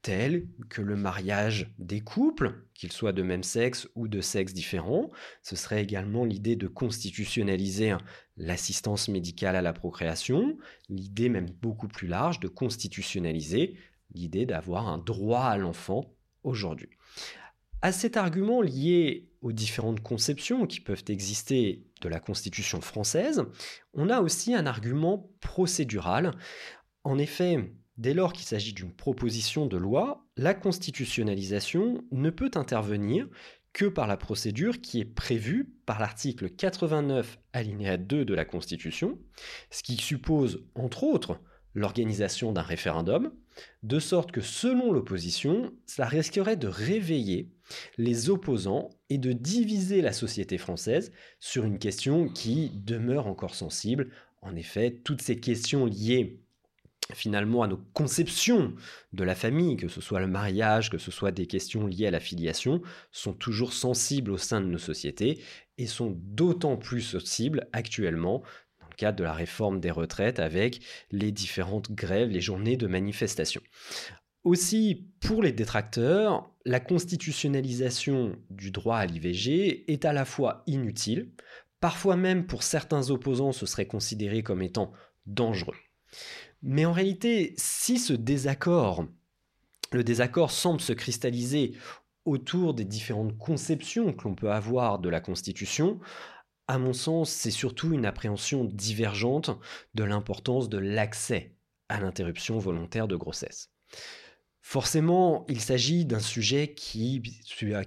tels 0.05 0.47
que 0.69 0.83
le 0.83 0.95
mariage 0.95 1.73
des 1.79 2.01
couples, 2.01 2.67
qu'ils 2.75 2.91
soient 2.91 3.11
de 3.11 3.23
même 3.23 3.41
sexe 3.41 3.87
ou 3.95 4.07
de 4.07 4.21
sexe 4.21 4.53
différent. 4.53 5.09
Ce 5.41 5.55
serait 5.55 5.81
également 5.81 6.25
l'idée 6.25 6.55
de 6.55 6.67
constitutionnaliser 6.67 7.95
l'assistance 8.37 9.07
médicale 9.07 9.55
à 9.55 9.63
la 9.63 9.73
procréation, 9.73 10.59
l'idée 10.89 11.29
même 11.29 11.49
beaucoup 11.49 11.87
plus 11.87 12.07
large 12.07 12.39
de 12.39 12.47
constitutionnaliser 12.47 13.77
l'idée 14.15 14.45
d'avoir 14.45 14.87
un 14.87 14.97
droit 14.97 15.43
à 15.43 15.57
l'enfant 15.57 16.05
aujourd'hui. 16.43 16.89
À 17.81 17.91
cet 17.91 18.17
argument 18.17 18.61
lié 18.61 19.29
aux 19.41 19.51
différentes 19.51 20.01
conceptions 20.01 20.65
qui 20.65 20.79
peuvent 20.79 21.03
exister 21.07 21.83
de 22.01 22.09
la 22.09 22.19
Constitution 22.19 22.81
française, 22.81 23.43
on 23.93 24.09
a 24.09 24.21
aussi 24.21 24.55
un 24.55 24.65
argument 24.65 25.29
procédural. 25.39 26.31
En 27.03 27.19
effet, 27.19 27.71
dès 27.97 28.15
lors 28.15 28.33
qu'il 28.33 28.45
s'agit 28.45 28.73
d'une 28.73 28.93
proposition 28.93 29.67
de 29.67 29.77
loi, 29.77 30.25
la 30.35 30.55
constitutionnalisation 30.55 32.03
ne 32.11 32.29
peut 32.31 32.51
intervenir 32.55 33.27
que 33.71 33.85
par 33.85 34.07
la 34.07 34.17
procédure 34.17 34.79
qui 34.79 35.01
est 35.01 35.05
prévue 35.05 35.75
par 35.85 35.99
l'article 35.99 36.49
89 36.49 37.37
alinéa 37.51 37.97
2 37.97 38.23
de 38.23 38.33
la 38.33 38.45
Constitution, 38.45 39.19
ce 39.69 39.83
qui 39.83 39.97
suppose, 39.97 40.63
entre 40.75 41.03
autres, 41.03 41.39
l'organisation 41.75 42.51
d'un 42.51 42.61
référendum, 42.61 43.31
de 43.83 43.99
sorte 43.99 44.31
que 44.31 44.41
selon 44.41 44.91
l'opposition, 44.91 45.73
cela 45.85 46.07
risquerait 46.07 46.57
de 46.57 46.67
réveiller 46.67 47.51
les 47.97 48.29
opposants 48.29 48.89
et 49.09 49.17
de 49.17 49.33
diviser 49.33 50.01
la 50.01 50.13
société 50.13 50.57
française 50.57 51.11
sur 51.39 51.65
une 51.65 51.77
question 51.79 52.27
qui 52.29 52.71
demeure 52.73 53.27
encore 53.27 53.55
sensible. 53.55 54.09
En 54.41 54.55
effet, 54.55 55.01
toutes 55.03 55.21
ces 55.21 55.39
questions 55.39 55.85
liées 55.85 56.41
finalement 57.13 57.61
à 57.61 57.67
nos 57.67 57.79
conceptions 57.93 58.73
de 59.13 59.23
la 59.23 59.35
famille, 59.35 59.77
que 59.77 59.87
ce 59.87 60.01
soit 60.01 60.19
le 60.19 60.27
mariage, 60.27 60.89
que 60.89 60.97
ce 60.97 61.11
soit 61.11 61.31
des 61.31 61.45
questions 61.45 61.85
liées 61.85 62.07
à 62.07 62.11
la 62.11 62.19
filiation, 62.19 62.81
sont 63.11 63.33
toujours 63.33 63.73
sensibles 63.73 64.31
au 64.31 64.37
sein 64.37 64.61
de 64.61 64.65
nos 64.65 64.79
sociétés 64.79 65.39
et 65.77 65.85
sont 65.85 66.17
d'autant 66.17 66.77
plus 66.77 67.01
sensibles 67.01 67.67
actuellement 67.73 68.41
cadre 68.95 69.17
de 69.17 69.23
la 69.23 69.33
réforme 69.33 69.79
des 69.79 69.91
retraites 69.91 70.39
avec 70.39 70.81
les 71.11 71.31
différentes 71.31 71.91
grèves, 71.91 72.29
les 72.29 72.41
journées 72.41 72.77
de 72.77 72.87
manifestation. 72.87 73.61
Aussi, 74.43 75.07
pour 75.21 75.41
les 75.41 75.51
détracteurs, 75.51 76.51
la 76.65 76.79
constitutionnalisation 76.79 78.35
du 78.51 78.71
droit 78.71 78.97
à 78.97 79.05
l'IVG 79.05 79.91
est 79.91 80.05
à 80.05 80.13
la 80.13 80.23
fois 80.23 80.63
inutile, 80.67 81.31
parfois 81.79 82.15
même 82.15 82.45
pour 82.45 82.63
certains 82.63 83.09
opposants 83.09 83.51
ce 83.51 83.65
serait 83.65 83.87
considéré 83.87 84.43
comme 84.43 84.61
étant 84.61 84.91
dangereux. 85.25 85.75
Mais 86.61 86.85
en 86.85 86.91
réalité, 86.91 87.53
si 87.57 87.97
ce 87.97 88.13
désaccord, 88.13 89.05
le 89.91 90.03
désaccord 90.03 90.51
semble 90.51 90.81
se 90.81 90.93
cristalliser 90.93 91.73
autour 92.25 92.73
des 92.73 92.85
différentes 92.85 93.37
conceptions 93.37 94.13
que 94.13 94.23
l'on 94.27 94.35
peut 94.35 94.51
avoir 94.51 94.99
de 94.99 95.09
la 95.09 95.21
Constitution, 95.21 95.99
à 96.67 96.77
mon 96.77 96.93
sens, 96.93 97.29
c'est 97.29 97.51
surtout 97.51 97.93
une 97.93 98.05
appréhension 98.05 98.63
divergente 98.65 99.51
de 99.93 100.03
l'importance 100.03 100.69
de 100.69 100.77
l'accès 100.77 101.55
à 101.89 101.99
l'interruption 101.99 102.57
volontaire 102.57 103.07
de 103.07 103.15
grossesse. 103.15 103.71
Forcément, 104.61 105.45
il 105.47 105.61
s'agit 105.61 106.05
d'un 106.05 106.19
sujet 106.19 106.73
qui, 106.73 107.21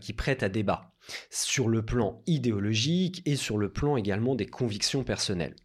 qui 0.01 0.13
prête 0.13 0.45
à 0.45 0.49
débat, 0.49 0.95
sur 1.31 1.69
le 1.69 1.85
plan 1.85 2.23
idéologique 2.27 3.23
et 3.25 3.35
sur 3.35 3.59
le 3.59 3.73
plan 3.73 3.97
également 3.97 4.37
des 4.37 4.47
convictions 4.47 5.03
personnelles. 5.03 5.57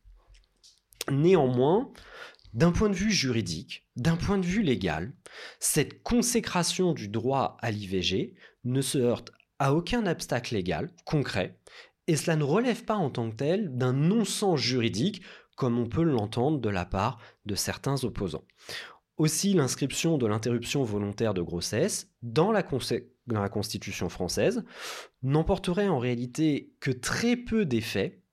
Néanmoins, 1.12 1.92
d'un 2.54 2.72
point 2.72 2.90
de 2.90 2.96
vue 2.96 3.12
juridique, 3.12 3.88
d'un 3.96 4.16
point 4.16 4.40
de 4.40 4.46
vue 4.46 4.64
légal, 4.64 5.14
cette 5.60 6.02
consécration 6.02 6.94
du 6.94 7.10
droit 7.10 7.58
à 7.62 7.70
l'IVG 7.70 8.34
ne 8.64 8.82
se 8.82 8.98
heurte 8.98 9.32
à 9.60 9.74
aucun 9.74 10.08
obstacle 10.08 10.56
légal 10.56 10.92
concret 11.06 11.60
et 12.08 12.16
cela 12.16 12.36
ne 12.36 12.44
relève 12.44 12.84
pas 12.84 12.96
en 12.96 13.10
tant 13.10 13.30
que 13.30 13.36
tel 13.36 13.76
d'un 13.76 13.94
non-sens 13.94 14.60
juridique 14.60 15.22
comme 15.56 15.78
on 15.78 15.88
peut 15.88 16.04
l'entendre 16.04 16.60
de 16.60 16.70
la 16.70 16.86
part 16.86 17.20
de 17.46 17.56
certains 17.56 18.04
opposants. 18.04 18.46
Aussi, 19.18 19.54
l'inscription 19.54 20.18
de 20.18 20.26
l'interruption 20.26 20.84
volontaire 20.84 21.36
de 21.36 21.42
grossesse 21.42 22.10
dans 22.24 22.52
la 22.52 22.64
Constitution 23.50 24.10
française 24.10 24.64
n'emporterait 25.22 25.88
en 25.88 26.00
réalité 26.00 26.74
que 26.80 26.90
très 26.90 27.36
peu 27.36 27.66
d'effets, 27.66 28.24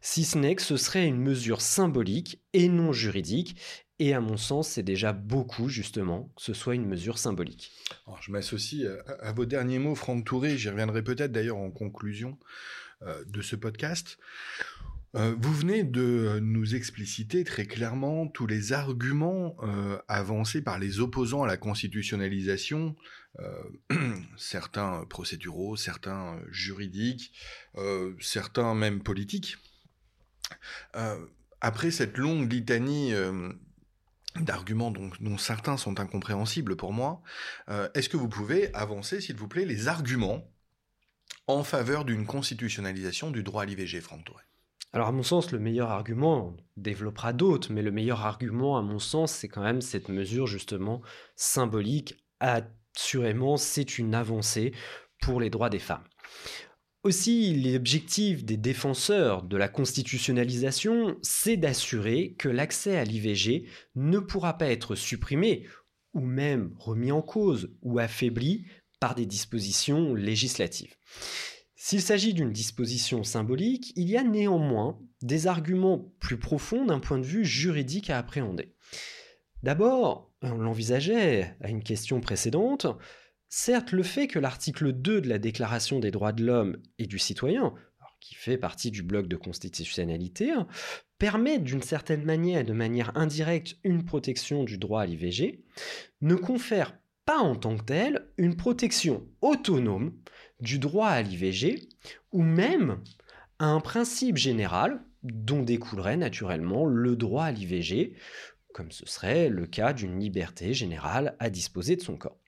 si 0.00 0.24
ce 0.24 0.38
n'est 0.38 0.54
que 0.54 0.62
ce 0.62 0.78
serait 0.78 1.06
une 1.06 1.20
mesure 1.20 1.60
symbolique 1.60 2.42
et 2.54 2.68
non 2.68 2.92
juridique, 2.92 3.56
et 3.98 4.14
à 4.14 4.20
mon 4.22 4.38
sens, 4.38 4.66
c'est 4.68 4.82
déjà 4.82 5.12
beaucoup, 5.12 5.68
justement, 5.68 6.32
que 6.34 6.42
ce 6.42 6.54
soit 6.54 6.74
une 6.74 6.86
mesure 6.86 7.18
symbolique. 7.18 7.70
je 8.22 8.32
m'associe 8.32 8.88
à, 9.20 9.32
vos 9.32 9.44
derniers 9.44 9.78
mots, 9.78 9.94
Franck 9.94 10.24
Touré, 10.24 10.56
j'y 10.56 10.70
reviendrai 10.70 11.04
peut-être 11.04 11.32
d'ailleurs 11.32 11.58
en 11.58 11.70
conclusion 11.70 12.38
euh, 12.38 12.79
de 13.02 13.42
ce 13.42 13.56
podcast. 13.56 14.18
Euh, 15.16 15.34
vous 15.40 15.52
venez 15.52 15.82
de 15.82 16.38
nous 16.40 16.74
expliciter 16.74 17.42
très 17.42 17.66
clairement 17.66 18.28
tous 18.28 18.46
les 18.46 18.72
arguments 18.72 19.56
euh, 19.62 19.98
avancés 20.06 20.62
par 20.62 20.78
les 20.78 21.00
opposants 21.00 21.42
à 21.42 21.46
la 21.46 21.56
constitutionnalisation, 21.56 22.94
certains 24.36 25.04
procéduraux, 25.08 25.76
certains 25.76 26.40
juridiques, 26.50 27.32
certains 28.20 28.74
même 28.74 29.02
politiques. 29.02 29.56
après 31.60 31.92
cette 31.92 32.18
longue 32.18 32.52
litanie 32.52 33.14
d'arguments 34.36 34.90
dont, 34.90 35.38
certains 35.38 35.76
sont 35.76 36.00
incompréhensibles 36.00 36.76
pour 36.76 36.92
moi, 36.92 37.22
euh, 37.68 37.88
est-ce 37.94 38.08
que 38.08 38.16
vous 38.16 38.28
pouvez 38.28 38.72
avancer, 38.74 39.20
s'il 39.20 39.36
vous 39.36 39.48
plaît, 39.48 39.64
les 39.64 39.88
arguments 39.88 40.48
en 41.46 41.64
faveur 41.64 42.04
d'une 42.04 42.26
constitutionnalisation 42.26 43.30
du 43.30 43.42
droit 43.42 43.62
à 43.62 43.66
l'IVG, 43.66 44.00
Franck 44.00 44.24
Touré 44.24 44.42
alors 44.92 45.08
à 45.08 45.12
mon 45.12 45.22
sens, 45.22 45.52
le 45.52 45.60
meilleur 45.60 45.90
argument, 45.90 46.48
on 46.48 46.56
développera 46.76 47.32
d'autres, 47.32 47.72
mais 47.72 47.82
le 47.82 47.92
meilleur 47.92 48.22
argument 48.22 48.76
à 48.76 48.82
mon 48.82 48.98
sens, 48.98 49.32
c'est 49.32 49.46
quand 49.46 49.62
même 49.62 49.82
cette 49.82 50.08
mesure 50.08 50.48
justement 50.48 51.00
symbolique. 51.36 52.24
Assurément, 52.40 53.56
c'est 53.56 53.98
une 53.98 54.16
avancée 54.16 54.72
pour 55.20 55.40
les 55.40 55.50
droits 55.50 55.70
des 55.70 55.78
femmes. 55.78 56.02
Aussi, 57.04 57.54
l'objectif 57.54 58.44
des 58.44 58.56
défenseurs 58.56 59.42
de 59.42 59.56
la 59.56 59.68
constitutionnalisation, 59.68 61.16
c'est 61.22 61.56
d'assurer 61.56 62.34
que 62.36 62.48
l'accès 62.48 62.96
à 62.96 63.04
l'IVG 63.04 63.68
ne 63.94 64.18
pourra 64.18 64.58
pas 64.58 64.66
être 64.66 64.96
supprimé 64.96 65.66
ou 66.14 66.20
même 66.20 66.74
remis 66.78 67.12
en 67.12 67.22
cause 67.22 67.70
ou 67.82 68.00
affaibli 68.00 68.66
par 69.00 69.14
des 69.14 69.26
dispositions 69.26 70.14
législatives. 70.14 70.94
S'il 71.74 72.02
s'agit 72.02 72.34
d'une 72.34 72.52
disposition 72.52 73.24
symbolique, 73.24 73.92
il 73.96 74.08
y 74.08 74.16
a 74.16 74.22
néanmoins 74.22 75.00
des 75.22 75.46
arguments 75.46 76.12
plus 76.20 76.38
profonds 76.38 76.84
d'un 76.84 77.00
point 77.00 77.18
de 77.18 77.26
vue 77.26 77.44
juridique 77.44 78.10
à 78.10 78.18
appréhender. 78.18 78.74
D'abord, 79.62 80.30
on 80.42 80.54
l'envisageait 80.54 81.56
à 81.60 81.68
une 81.68 81.82
question 81.82 82.20
précédente, 82.20 82.86
Certes, 83.52 83.90
le 83.90 84.04
fait 84.04 84.28
que 84.28 84.38
l'article 84.38 84.92
2 84.92 85.22
de 85.22 85.28
la 85.28 85.40
Déclaration 85.40 85.98
des 85.98 86.12
droits 86.12 86.30
de 86.30 86.44
l'homme 86.44 86.80
et 87.00 87.08
du 87.08 87.18
citoyen, 87.18 87.74
qui 88.20 88.36
fait 88.36 88.58
partie 88.58 88.92
du 88.92 89.02
bloc 89.02 89.26
de 89.26 89.34
constitutionnalité, 89.34 90.52
permet 91.18 91.58
d'une 91.58 91.82
certaine 91.82 92.24
manière, 92.24 92.64
de 92.64 92.72
manière 92.72 93.10
indirecte, 93.16 93.76
une 93.82 94.04
protection 94.04 94.62
du 94.62 94.78
droit 94.78 95.02
à 95.02 95.06
l'IVG, 95.06 95.64
ne 96.20 96.36
confère 96.36 96.96
en 97.38 97.56
tant 97.56 97.76
que 97.76 97.84
tel 97.84 98.26
une 98.36 98.56
protection 98.56 99.26
autonome 99.40 100.12
du 100.60 100.78
droit 100.78 101.08
à 101.08 101.22
l'IVG, 101.22 101.88
ou 102.32 102.42
même 102.42 103.00
un 103.58 103.80
principe 103.80 104.36
général 104.36 105.02
dont 105.22 105.62
découlerait 105.62 106.16
naturellement 106.16 106.86
le 106.86 107.16
droit 107.16 107.44
à 107.44 107.52
l'IVG, 107.52 108.16
comme 108.72 108.90
ce 108.90 109.06
serait 109.06 109.48
le 109.48 109.66
cas 109.66 109.92
d'une 109.92 110.18
liberté 110.18 110.74
générale 110.74 111.36
à 111.38 111.50
disposer 111.50 111.96
de 111.96 112.02
son 112.02 112.16
corps. 112.16 112.38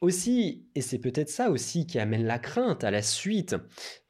Aussi, 0.00 0.66
et 0.74 0.80
c'est 0.80 0.98
peut-être 0.98 1.28
ça 1.28 1.50
aussi 1.50 1.86
qui 1.86 1.98
amène 1.98 2.24
la 2.24 2.38
crainte 2.38 2.84
à 2.84 2.90
la 2.90 3.02
suite 3.02 3.54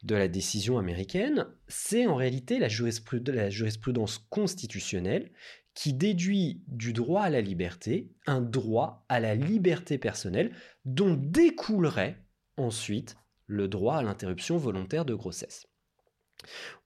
de 0.03 0.15
la 0.15 0.29
décision 0.29 0.77
américaine, 0.77 1.47
c'est 1.67 2.07
en 2.07 2.15
réalité 2.15 2.59
la, 2.59 2.69
jurisprudence 2.69 4.25
constitutionnelle 4.29 5.31
qui 5.73 5.93
déduit 5.93 6.63
du 6.67 6.93
droit 6.93 7.23
à 7.23 7.29
la 7.29 7.41
liberté 7.41 8.11
un 8.25 8.41
droit 8.41 9.05
à 9.09 9.19
la 9.19 9.35
liberté 9.35 9.97
personnelle 9.97 10.53
dont 10.85 11.13
découlerait 11.13 12.21
ensuite 12.57 13.15
le 13.45 13.67
droit 13.67 13.97
à 13.97 14.03
l'interruption 14.03 14.57
volontaire 14.57 15.05
de 15.05 15.13
grossesse. 15.13 15.67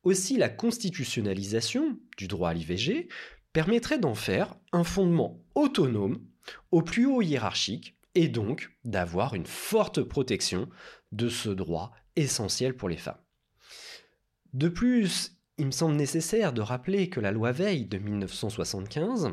Aussi, 0.04 0.38
la 0.38 0.50
constitutionnalisation 0.50 1.98
du 2.18 2.28
droit 2.28 2.50
à 2.50 2.54
l'IVG 2.54 3.08
permettrait 3.54 4.00
d'en 4.00 4.16
faire 4.16 4.56
un 4.72 4.84
fondement 4.84 5.42
autonome 5.56 6.26
au 6.72 6.82
plus 6.82 7.06
haut 7.06 7.22
hiérarchique 7.22 7.98
et 8.14 8.28
donc 8.28 8.72
d'avoir 8.84 9.34
une 9.34 9.46
forte 9.46 10.02
protection 10.02 10.70
de 11.12 11.30
ce 11.30 11.50
droit 11.50 11.92
essentiel 12.16 12.76
pour 12.76 12.90
les 12.90 12.98
femmes. 12.98 13.22
De 14.54 14.70
plus, 14.70 15.35
il 15.58 15.68
me 15.68 15.72
semble 15.72 15.96
nécessaire 15.96 16.54
de 16.54 16.62
rappeler 16.62 17.10
que 17.10 17.20
la 17.20 17.32
loi 17.32 17.52
Veil 17.52 17.86
de 17.86 17.98
1975 17.98 19.32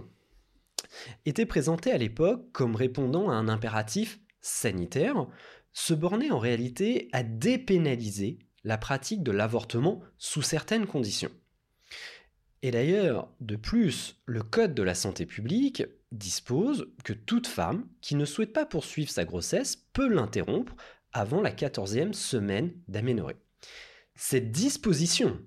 était 1.26 1.46
présentée 1.46 1.92
à 1.92 1.98
l'époque 1.98 2.50
comme 2.52 2.76
répondant 2.76 3.30
à 3.30 3.34
un 3.34 3.48
impératif 3.48 4.20
sanitaire, 4.40 5.26
se 5.72 5.94
bornait 5.94 6.30
en 6.30 6.38
réalité 6.38 7.08
à 7.12 7.22
dépénaliser 7.22 8.38
la 8.64 8.78
pratique 8.78 9.22
de 9.22 9.32
l'avortement 9.32 10.02
sous 10.18 10.42
certaines 10.42 10.86
conditions. 10.86 11.30
Et 12.62 12.70
d'ailleurs, 12.70 13.28
de 13.40 13.56
plus, 13.56 14.20
le 14.24 14.42
Code 14.42 14.74
de 14.74 14.82
la 14.82 14.94
santé 14.94 15.26
publique 15.26 15.82
dispose 16.12 16.92
que 17.02 17.12
toute 17.12 17.48
femme 17.48 17.88
qui 18.00 18.14
ne 18.14 18.24
souhaite 18.24 18.52
pas 18.52 18.66
poursuivre 18.66 19.10
sa 19.10 19.24
grossesse 19.24 19.76
peut 19.92 20.08
l'interrompre 20.08 20.76
avant 21.12 21.40
la 21.40 21.50
14e 21.50 22.12
semaine 22.12 22.72
d'aménorrhée. 22.86 23.36
Cette 24.14 24.52
disposition, 24.52 25.40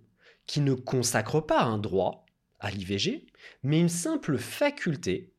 qui 0.48 0.62
ne 0.62 0.74
consacre 0.74 1.40
pas 1.40 1.64
un 1.64 1.78
droit 1.78 2.26
à 2.60 2.72
l'IVG, 2.72 3.26
mais 3.64 3.80
une 3.80 3.90
simple 3.90 4.38
faculté, 4.38 5.32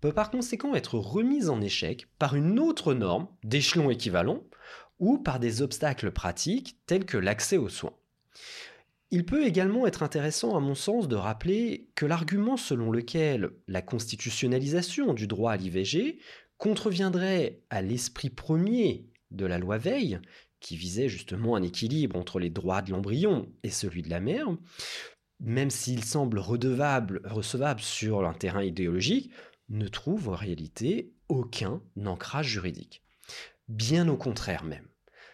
peut 0.00 0.12
par 0.12 0.30
conséquent 0.30 0.74
être 0.74 0.98
remise 0.98 1.48
en 1.48 1.60
échec 1.60 2.06
par 2.18 2.34
une 2.36 2.58
autre 2.58 2.92
norme 2.92 3.28
d'échelon 3.42 3.90
équivalent 3.90 4.42
ou 4.98 5.18
par 5.18 5.40
des 5.40 5.62
obstacles 5.62 6.10
pratiques 6.10 6.76
tels 6.86 7.06
que 7.06 7.16
l'accès 7.16 7.56
aux 7.56 7.70
soins. 7.70 7.94
Il 9.10 9.24
peut 9.24 9.46
également 9.46 9.86
être 9.86 10.02
intéressant 10.02 10.56
à 10.56 10.60
mon 10.60 10.74
sens 10.74 11.08
de 11.08 11.16
rappeler 11.16 11.88
que 11.94 12.04
l'argument 12.04 12.56
selon 12.56 12.90
lequel 12.90 13.50
la 13.68 13.80
constitutionnalisation 13.80 15.14
du 15.14 15.26
droit 15.26 15.52
à 15.52 15.56
l'IVG 15.56 16.18
contreviendrait 16.58 17.60
à 17.70 17.80
l'esprit 17.80 18.30
premier 18.30 19.06
de 19.30 19.46
la 19.46 19.58
loi 19.58 19.78
Veil, 19.78 20.20
qui 20.64 20.78
visait 20.78 21.10
justement 21.10 21.56
un 21.56 21.62
équilibre 21.62 22.16
entre 22.16 22.38
les 22.38 22.48
droits 22.48 22.80
de 22.80 22.90
l'embryon 22.90 23.52
et 23.64 23.70
celui 23.70 24.00
de 24.00 24.08
la 24.08 24.18
mère, 24.18 24.48
même 25.38 25.68
s'il 25.68 26.02
semble 26.02 26.38
redevable, 26.38 27.20
recevable 27.24 27.82
sur 27.82 28.26
un 28.26 28.32
terrain 28.32 28.64
idéologique, 28.64 29.30
ne 29.68 29.86
trouve 29.88 30.30
en 30.30 30.34
réalité 30.34 31.12
aucun 31.28 31.82
ancrage 32.02 32.48
juridique. 32.48 33.02
Bien 33.68 34.08
au 34.08 34.16
contraire 34.16 34.64
même. 34.64 34.88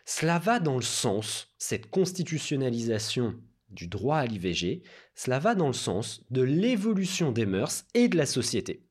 Cela 0.04 0.40
va 0.40 0.58
dans 0.58 0.74
le 0.74 0.82
sens, 0.82 1.54
cette 1.58 1.90
constitutionnalisation 1.90 3.36
du 3.68 3.86
droit 3.86 4.16
à 4.16 4.26
l'IVG, 4.26 4.82
cela 5.14 5.38
va 5.38 5.54
dans 5.54 5.68
le 5.68 5.72
sens 5.72 6.24
de 6.30 6.42
l'évolution 6.42 7.30
des 7.30 7.46
mœurs 7.46 7.84
et 7.94 8.08
de 8.08 8.16
la 8.16 8.26
société. 8.26 8.84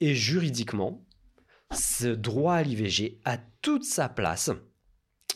Et 0.00 0.14
juridiquement, 0.14 1.04
ce 1.70 2.06
droit 2.06 2.54
à 2.54 2.62
l'IVG 2.62 3.20
a 3.26 3.36
toute 3.60 3.84
sa 3.84 4.08
place 4.08 4.50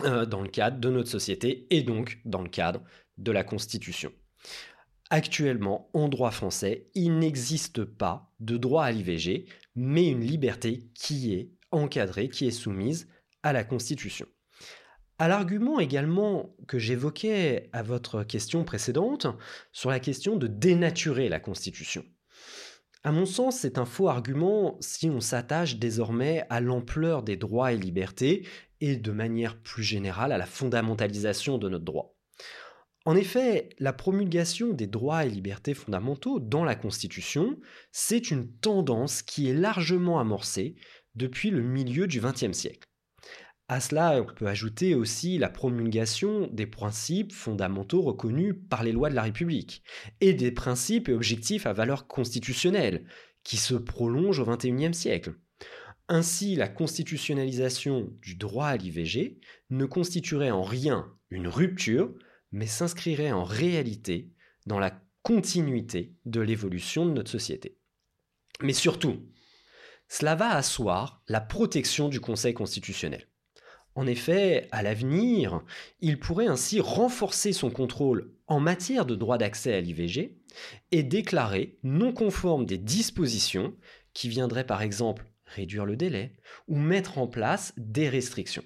euh, 0.05 0.27
dans 0.27 0.43
le 0.43 0.49
cadre 0.49 0.79
de 0.79 0.91
notre 0.91 1.09
société 1.09 1.67
et 1.71 1.83
donc 1.83 2.19
dans 2.25 2.43
le 2.43 2.49
cadre 2.49 2.83
de 3.19 3.33
la 3.33 3.45
Constitution. 3.45 4.13
Actuellement, 5.11 5.91
en 5.93 6.09
droit 6.09 6.31
français, 6.31 6.89
il 6.95 7.19
n'existe 7.19 7.85
pas 7.85 8.33
de 8.39 8.57
droit 8.57 8.85
à 8.85 8.93
l'IVG, 8.93 9.47
mais 9.75 10.09
une 10.09 10.25
liberté 10.25 10.89
qui 10.95 11.35
est 11.35 11.51
encadrée, 11.73 12.29
qui 12.29 12.47
est 12.47 12.53
soumise 12.53 13.09
à 13.43 13.53
la 13.53 13.65
Constitution. 13.65 14.27
À 15.19 15.29
l'argument 15.29 15.81
également 15.81 16.55
que 16.67 16.79
j'évoquais 16.79 17.69
à 17.73 17.83
votre 17.83 18.23
question 18.23 18.65
précédente 18.65 19.27
sur 19.73 19.91
la 19.91 20.01
question 20.01 20.37
de 20.37 20.47
dénaturer 20.47 21.29
la 21.29 21.41
Constitution. 21.41 22.05
À 23.03 23.13
mon 23.13 23.27
sens, 23.27 23.59
c'est 23.59 23.79
un 23.79 23.87
faux 23.87 24.09
argument 24.09 24.77
si 24.81 25.11
on 25.11 25.21
s'attache 25.21 25.77
désormais 25.77 26.45
à 26.51 26.61
l'ampleur 26.61 27.23
des 27.23 27.37
droits 27.37 27.73
et 27.73 27.79
libertés 27.79 28.47
et 28.81 28.97
de 28.97 29.13
manière 29.13 29.61
plus 29.61 29.83
générale 29.83 30.33
à 30.33 30.39
la 30.39 30.47
fondamentalisation 30.47 31.59
de 31.59 31.69
notre 31.69 31.85
droit. 31.85 32.17
En 33.07 33.17
effet, 33.17 33.71
la 33.79 33.93
promulgation 33.93 34.73
des 34.73 34.87
droits 34.87 35.25
et 35.25 35.31
libertés 35.31 35.75
fondamentaux 35.75 36.39
dans 36.39 36.65
la 36.65 36.75
Constitution, 36.75 37.59
c'est 37.93 38.31
une 38.31 38.51
tendance 38.59 39.23
qui 39.23 39.49
est 39.49 39.55
largement 39.55 40.21
amorcée 40.21 40.77
depuis 41.15 41.51
le 41.51 41.63
milieu 41.63 42.07
du 42.07 42.21
XXe 42.21 42.53
siècle. 42.53 42.87
À 43.69 43.81
cela, 43.81 44.21
on 44.21 44.35
peut 44.35 44.49
ajouter 44.49 44.95
aussi 44.95 45.39
la 45.39 45.49
promulgation 45.49 46.49
des 46.53 46.67
principes 46.67 47.33
fondamentaux 47.33 48.03
reconnus 48.03 48.57
par 48.69 48.83
les 48.83 48.93
lois 48.93 49.11
de 49.11 49.15
la 49.15 49.23
République 49.23 49.85
et 50.21 50.35
des 50.35 50.51
principes 50.51 51.09
et 51.09 51.15
objectifs 51.15 51.67
à 51.67 51.73
valeur 51.73 52.09
constitutionnelle 52.09 53.07
qui 53.45 53.57
se 53.57 53.75
prolongent 53.75 54.41
au 54.41 54.45
XXIe 54.45 54.93
siècle. 54.93 55.35
Ainsi, 56.13 56.57
la 56.57 56.67
constitutionnalisation 56.67 58.13
du 58.21 58.35
droit 58.35 58.67
à 58.67 58.77
l'IVG 58.77 59.39
ne 59.71 59.85
constituerait 59.85 60.51
en 60.51 60.65
rien 60.65 61.07
une 61.31 61.47
rupture, 61.47 62.13
mais 62.51 62.67
s'inscrirait 62.67 63.31
en 63.31 63.45
réalité 63.45 64.33
dans 64.67 64.81
la 64.81 65.01
continuité 65.23 66.17
de 66.25 66.41
l'évolution 66.41 67.07
de 67.07 67.13
notre 67.13 67.31
société. 67.31 67.79
Mais 68.61 68.73
surtout, 68.73 69.25
cela 70.09 70.35
va 70.35 70.57
asseoir 70.57 71.23
la 71.29 71.41
protection 71.41 72.09
du 72.09 72.19
Conseil 72.19 72.55
constitutionnel. 72.55 73.29
En 73.95 74.09
effet, 74.09 74.67
à 74.73 74.83
l'avenir, 74.83 75.63
il 76.01 76.19
pourrait 76.19 76.49
ainsi 76.49 76.81
renforcer 76.81 77.53
son 77.53 77.71
contrôle 77.71 78.35
en 78.49 78.59
matière 78.59 79.07
de 79.07 79.15
droit 79.15 79.39
d'accès 79.39 79.75
à 79.75 79.81
l'IVG 79.81 80.37
et 80.91 81.03
déclarer 81.05 81.79
non 81.85 82.13
conforme 82.13 82.67
des 82.67 82.79
dispositions 82.79 83.77
qui 84.13 84.29
viendraient 84.29 84.67
par 84.67 84.83
exemple 84.83 85.30
réduire 85.55 85.85
le 85.85 85.97
délai 85.97 86.33
ou 86.69 86.77
mettre 86.77 87.19
en 87.19 87.27
place 87.27 87.73
des 87.77 88.09
restrictions. 88.09 88.65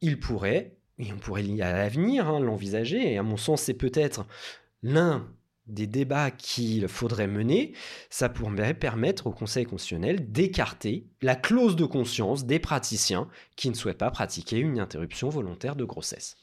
Il 0.00 0.20
pourrait, 0.20 0.76
et 0.98 1.12
on 1.12 1.18
pourrait 1.18 1.44
à 1.60 1.72
l'avenir 1.72 2.28
hein, 2.28 2.40
l'envisager, 2.40 3.12
et 3.12 3.18
à 3.18 3.22
mon 3.22 3.36
sens 3.36 3.62
c'est 3.62 3.74
peut-être 3.74 4.26
l'un 4.82 5.28
des 5.66 5.86
débats 5.86 6.30
qu'il 6.30 6.88
faudrait 6.88 7.26
mener, 7.26 7.74
ça 8.10 8.28
pourrait 8.28 8.74
permettre 8.74 9.26
au 9.26 9.32
Conseil 9.32 9.66
constitutionnel 9.66 10.32
d'écarter 10.32 11.06
la 11.20 11.36
clause 11.36 11.76
de 11.76 11.84
conscience 11.84 12.46
des 12.46 12.58
praticiens 12.58 13.28
qui 13.54 13.68
ne 13.68 13.74
souhaitent 13.74 13.98
pas 13.98 14.10
pratiquer 14.10 14.58
une 14.58 14.80
interruption 14.80 15.28
volontaire 15.28 15.76
de 15.76 15.84
grossesse. 15.84 16.36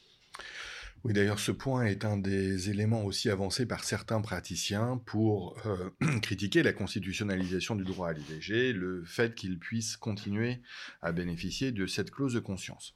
Oui, 1.06 1.12
d'ailleurs, 1.12 1.38
ce 1.38 1.52
point 1.52 1.84
est 1.84 2.04
un 2.04 2.16
des 2.16 2.68
éléments 2.68 3.04
aussi 3.04 3.30
avancés 3.30 3.64
par 3.64 3.84
certains 3.84 4.20
praticiens 4.20 5.00
pour 5.06 5.56
euh, 5.64 5.90
critiquer 6.20 6.64
la 6.64 6.72
constitutionnalisation 6.72 7.76
du 7.76 7.84
droit 7.84 8.08
à 8.08 8.12
l'IVG, 8.12 8.72
le 8.72 9.04
fait 9.04 9.36
qu'ils 9.36 9.60
puissent 9.60 9.96
continuer 9.96 10.62
à 11.02 11.12
bénéficier 11.12 11.70
de 11.70 11.86
cette 11.86 12.10
clause 12.10 12.34
de 12.34 12.40
conscience. 12.40 12.92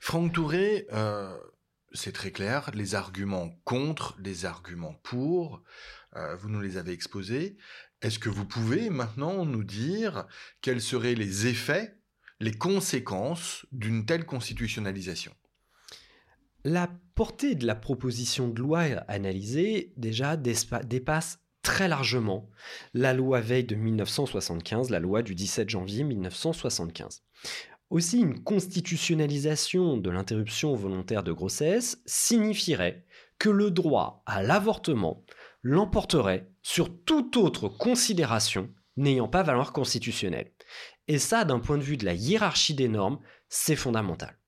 Franck 0.00 0.34
Touré 0.34 0.86
euh, 0.92 1.34
c'est 1.94 2.12
très 2.12 2.30
clair, 2.30 2.70
les 2.74 2.94
arguments 2.94 3.48
contre, 3.64 4.14
les 4.22 4.44
arguments 4.44 5.00
pour, 5.02 5.62
euh, 6.16 6.36
vous 6.36 6.50
nous 6.50 6.60
les 6.60 6.76
avez 6.76 6.92
exposés. 6.92 7.56
Est-ce 8.02 8.18
que 8.18 8.28
vous 8.28 8.44
pouvez 8.44 8.90
maintenant 8.90 9.46
nous 9.46 9.64
dire 9.64 10.26
quels 10.60 10.82
seraient 10.82 11.14
les 11.14 11.46
effets, 11.46 11.96
les 12.38 12.52
conséquences 12.52 13.64
d'une 13.72 14.04
telle 14.04 14.26
constitutionnalisation? 14.26 15.34
La 16.64 16.88
portée 17.16 17.56
de 17.56 17.66
la 17.66 17.74
proposition 17.74 18.48
de 18.48 18.60
loi 18.60 18.82
analysée 19.08 19.92
déjà 19.96 20.36
dépasse 20.36 21.40
très 21.62 21.88
largement 21.88 22.48
la 22.94 23.12
loi 23.12 23.40
Veille 23.40 23.64
de 23.64 23.74
1975, 23.74 24.90
la 24.90 25.00
loi 25.00 25.22
du 25.22 25.34
17 25.34 25.68
janvier 25.68 26.04
1975. 26.04 27.24
Aussi, 27.90 28.20
une 28.20 28.42
constitutionnalisation 28.42 29.96
de 29.96 30.08
l'interruption 30.08 30.74
volontaire 30.74 31.24
de 31.24 31.32
grossesse 31.32 32.00
signifierait 32.06 33.04
que 33.38 33.50
le 33.50 33.72
droit 33.72 34.22
à 34.24 34.42
l'avortement 34.42 35.24
l'emporterait 35.62 36.48
sur 36.62 36.96
toute 37.04 37.36
autre 37.36 37.68
considération 37.68 38.70
n'ayant 38.96 39.28
pas 39.28 39.42
valeur 39.42 39.72
constitutionnelle. 39.72 40.52
Et 41.08 41.18
ça, 41.18 41.44
d'un 41.44 41.58
point 41.58 41.76
de 41.76 41.82
vue 41.82 41.96
de 41.96 42.04
la 42.04 42.14
hiérarchie 42.14 42.74
des 42.74 42.88
normes, 42.88 43.18
c'est 43.48 43.76
fondamental. 43.76 44.38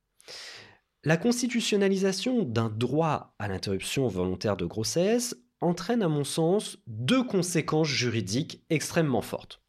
La 1.06 1.18
constitutionnalisation 1.18 2.44
d'un 2.44 2.70
droit 2.70 3.34
à 3.38 3.46
l'interruption 3.46 4.08
volontaire 4.08 4.56
de 4.56 4.64
grossesse 4.64 5.36
entraîne 5.60 6.02
à 6.02 6.08
mon 6.08 6.24
sens 6.24 6.78
deux 6.86 7.22
conséquences 7.22 7.88
juridiques 7.88 8.64
extrêmement 8.70 9.20
fortes. 9.20 9.60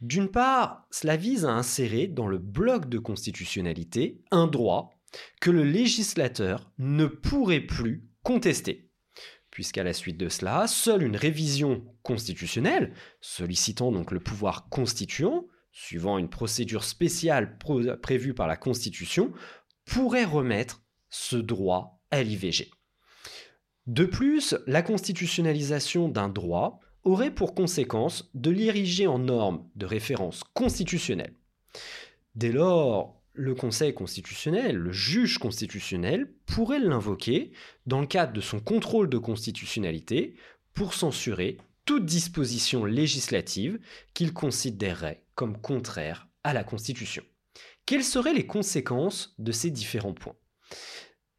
D'une 0.00 0.30
part, 0.30 0.86
cela 0.90 1.16
vise 1.16 1.44
à 1.44 1.52
insérer 1.52 2.06
dans 2.06 2.26
le 2.26 2.38
bloc 2.38 2.88
de 2.88 2.98
constitutionnalité 2.98 4.22
un 4.30 4.46
droit 4.46 4.98
que 5.42 5.50
le 5.50 5.62
législateur 5.62 6.72
ne 6.78 7.04
pourrait 7.04 7.60
plus 7.60 8.08
contester, 8.22 8.90
puisqu'à 9.50 9.84
la 9.84 9.92
suite 9.92 10.16
de 10.16 10.30
cela, 10.30 10.66
seule 10.68 11.02
une 11.02 11.16
révision 11.16 11.84
constitutionnelle, 12.02 12.94
sollicitant 13.20 13.92
donc 13.92 14.10
le 14.10 14.20
pouvoir 14.20 14.70
constituant, 14.70 15.48
suivant 15.70 16.16
une 16.16 16.30
procédure 16.30 16.84
spéciale 16.84 17.58
prévue 18.00 18.32
par 18.32 18.46
la 18.46 18.56
Constitution, 18.56 19.34
pourrait 19.86 20.24
remettre 20.24 20.82
ce 21.08 21.36
droit 21.36 22.02
à 22.10 22.22
l'IVG. 22.22 22.70
De 23.86 24.04
plus, 24.04 24.54
la 24.66 24.82
constitutionnalisation 24.82 26.08
d'un 26.08 26.28
droit 26.28 26.80
aurait 27.04 27.34
pour 27.34 27.54
conséquence 27.54 28.28
de 28.34 28.50
l'ériger 28.50 29.06
en 29.06 29.20
norme 29.20 29.64
de 29.76 29.86
référence 29.86 30.42
constitutionnelle. 30.54 31.34
Dès 32.34 32.52
lors, 32.52 33.22
le 33.32 33.54
Conseil 33.54 33.94
constitutionnel, 33.94 34.76
le 34.76 34.92
juge 34.92 35.38
constitutionnel, 35.38 36.32
pourrait 36.46 36.80
l'invoquer 36.80 37.52
dans 37.86 38.00
le 38.00 38.06
cadre 38.06 38.32
de 38.32 38.40
son 38.40 38.60
contrôle 38.60 39.08
de 39.08 39.18
constitutionnalité 39.18 40.34
pour 40.74 40.94
censurer 40.94 41.58
toute 41.84 42.04
disposition 42.04 42.84
législative 42.84 43.78
qu'il 44.14 44.32
considérerait 44.32 45.24
comme 45.34 45.60
contraire 45.60 46.28
à 46.42 46.52
la 46.52 46.64
Constitution. 46.64 47.22
Quelles 47.86 48.04
seraient 48.04 48.34
les 48.34 48.46
conséquences 48.46 49.34
de 49.38 49.52
ces 49.52 49.70
différents 49.70 50.12
points? 50.12 50.36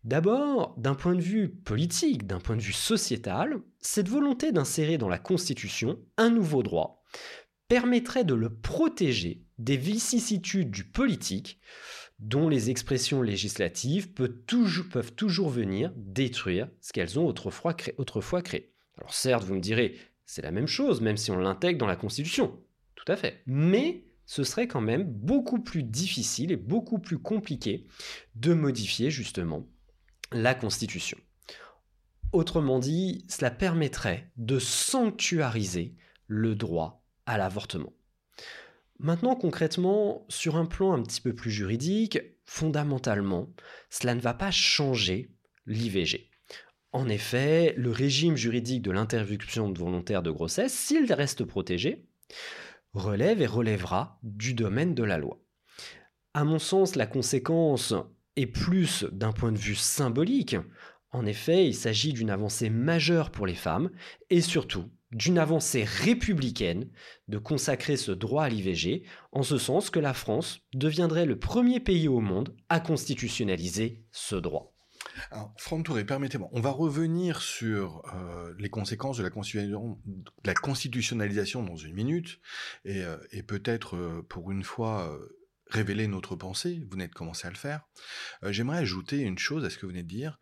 D'abord, 0.06 0.74
d'un 0.78 0.96
point 0.96 1.16
de 1.16 1.22
vue 1.22 1.50
politique, 1.50 2.26
d'un 2.26 2.40
point 2.40 2.56
de 2.56 2.62
vue 2.62 2.72
sociétal, 2.72 3.60
cette 3.82 4.08
volonté 4.08 4.54
d'insérer 4.54 4.98
dans 4.98 5.10
la 5.10 5.20
Constitution 5.20 6.00
un 6.16 6.30
nouveau 6.30 6.64
droit 6.64 7.04
permettrait 7.68 8.24
de 8.24 8.34
le 8.34 8.56
protéger 8.56 9.44
des 9.58 9.76
vicissitudes 9.76 10.72
du 10.72 10.86
politique 10.86 11.60
dont 12.20 12.48
les 12.48 12.70
expressions 12.70 13.22
législatives 13.22 14.14
peuvent 14.14 15.12
toujours, 15.16 15.50
venir 15.50 15.92
détruire 15.98 16.70
ce 16.80 16.94
qu'elles 16.94 17.20
ont 17.20 17.28
autrefois 17.28 17.74
créé. 17.74 18.74
Alors 18.98 19.14
certes, 19.14 19.44
vous 19.44 19.56
me 19.56 19.60
direz, 19.60 19.98
c'est 20.26 20.42
la 20.42 20.52
même 20.52 20.68
chose, 20.68 21.02
même 21.02 21.18
si 21.18 21.30
on 21.30 21.38
l'intègre 21.38 21.80
dans 21.80 21.86
la 21.88 21.98
Constitution. 21.98 22.58
Tout 22.96 23.12
à 23.12 23.18
fait. 23.18 23.44
Mais 23.46 24.07
ce 24.28 24.44
serait 24.44 24.68
quand 24.68 24.82
même 24.82 25.06
beaucoup 25.06 25.60
plus 25.60 25.84
difficile 25.84 26.52
et 26.52 26.58
beaucoup 26.58 27.00
plus 27.00 27.18
compliqué 27.18 27.88
de 28.36 28.54
modifier 28.54 29.10
justement 29.10 29.66
la 30.32 30.54
Constitution. 30.54 31.18
Autrement 32.34 32.78
dit, 32.78 33.26
cela 33.30 33.50
permettrait 33.50 34.30
de 34.36 34.60
sanctuariser 34.60 35.96
le 36.28 36.56
droit 36.56 37.06
à 37.26 37.38
l'avortement. 37.38 37.94
Maintenant, 39.00 39.36
concrètement, 39.36 40.26
sur 40.28 40.58
un 40.58 40.66
plan 40.66 40.94
un 40.94 41.04
petit 41.04 41.22
peu 41.22 41.34
plus 41.34 41.52
juridique, 41.52 42.20
fondamentalement, 42.44 43.54
cela 43.90 44.14
ne 44.14 44.20
va 44.20 44.34
pas 44.34 44.52
changer 44.52 45.32
l'IVG. 45.68 46.30
En 46.92 47.08
effet, 47.08 47.76
le 47.78 47.92
régime 47.92 48.36
juridique 48.36 48.82
de 48.82 48.92
l'interruption 48.92 49.72
volontaire 49.72 50.24
de 50.24 50.32
grossesse, 50.32 50.74
s'il 50.74 51.12
reste 51.14 51.46
protégé, 51.46 52.08
relève 52.94 53.42
et 53.42 53.48
relèvera 53.48 54.20
du 54.24 54.54
domaine 54.54 54.96
de 54.96 55.04
la 55.04 55.18
loi. 55.18 55.40
À 56.34 56.44
mon 56.44 56.60
sens, 56.60 56.96
la 56.96 57.08
conséquence 57.08 57.94
et 58.36 58.48
plus 58.48 59.06
d'un 59.12 59.32
point 59.32 59.52
de 59.52 59.58
vue 59.58 59.76
symbolique. 59.76 60.56
En 61.12 61.26
effet, 61.26 61.68
il 61.68 61.74
s'agit 61.74 62.14
d'une 62.14 62.30
avancée 62.30 62.70
majeure 62.70 63.32
pour 63.32 63.48
les 63.48 63.56
femmes 63.56 63.90
et 64.30 64.42
surtout 64.42 64.86
d'une 65.12 65.40
avancée 65.40 65.84
républicaine 65.84 66.90
de 67.28 67.38
consacrer 67.38 67.98
ce 67.98 68.12
droit 68.12 68.44
à 68.44 68.50
l'IVG, 68.50 69.04
en 69.32 69.42
ce 69.42 69.58
sens 69.58 69.90
que 69.90 70.00
la 70.00 70.14
France 70.14 70.60
deviendrait 70.74 71.26
le 71.26 71.40
premier 71.40 71.80
pays 71.80 72.08
au 72.08 72.20
monde 72.20 72.56
à 72.70 72.80
constitutionnaliser 72.80 74.04
ce 74.12 74.36
droit. 74.36 74.77
Alors, 75.32 75.54
Franck 75.58 75.86
Touré, 75.86 76.06
permettez-moi, 76.06 76.50
on 76.52 76.62
va 76.62 76.70
revenir 76.70 77.42
sur 77.42 78.04
euh, 78.14 78.54
les 78.58 78.70
conséquences 78.70 79.18
de 79.18 79.24
la, 79.24 80.54
constitutionnalisation 80.54 81.64
dans 81.64 81.76
une 81.76 81.94
minute, 81.94 82.40
et, 82.86 83.02
euh, 83.04 83.18
peut-être 83.48 83.96
euh, 83.96 84.26
pour 84.28 84.52
une 84.52 84.64
fois 84.64 85.18
révéler 85.70 86.08
notre 86.08 86.36
pensée, 86.36 86.82
vous 86.84 86.92
venez 86.92 87.08
de 87.08 87.14
commencer 87.14 87.48
à 87.48 87.50
le 87.50 87.58
faire. 87.58 87.82
J'aimerais 88.44 88.78
ajouter 88.78 89.20
une 89.20 89.38
chose 89.38 89.66
à 89.66 89.70
ce 89.70 89.78
que 89.78 89.86
vous 89.86 89.92
venez 89.92 90.04
de 90.04 90.08
dire. 90.08 90.40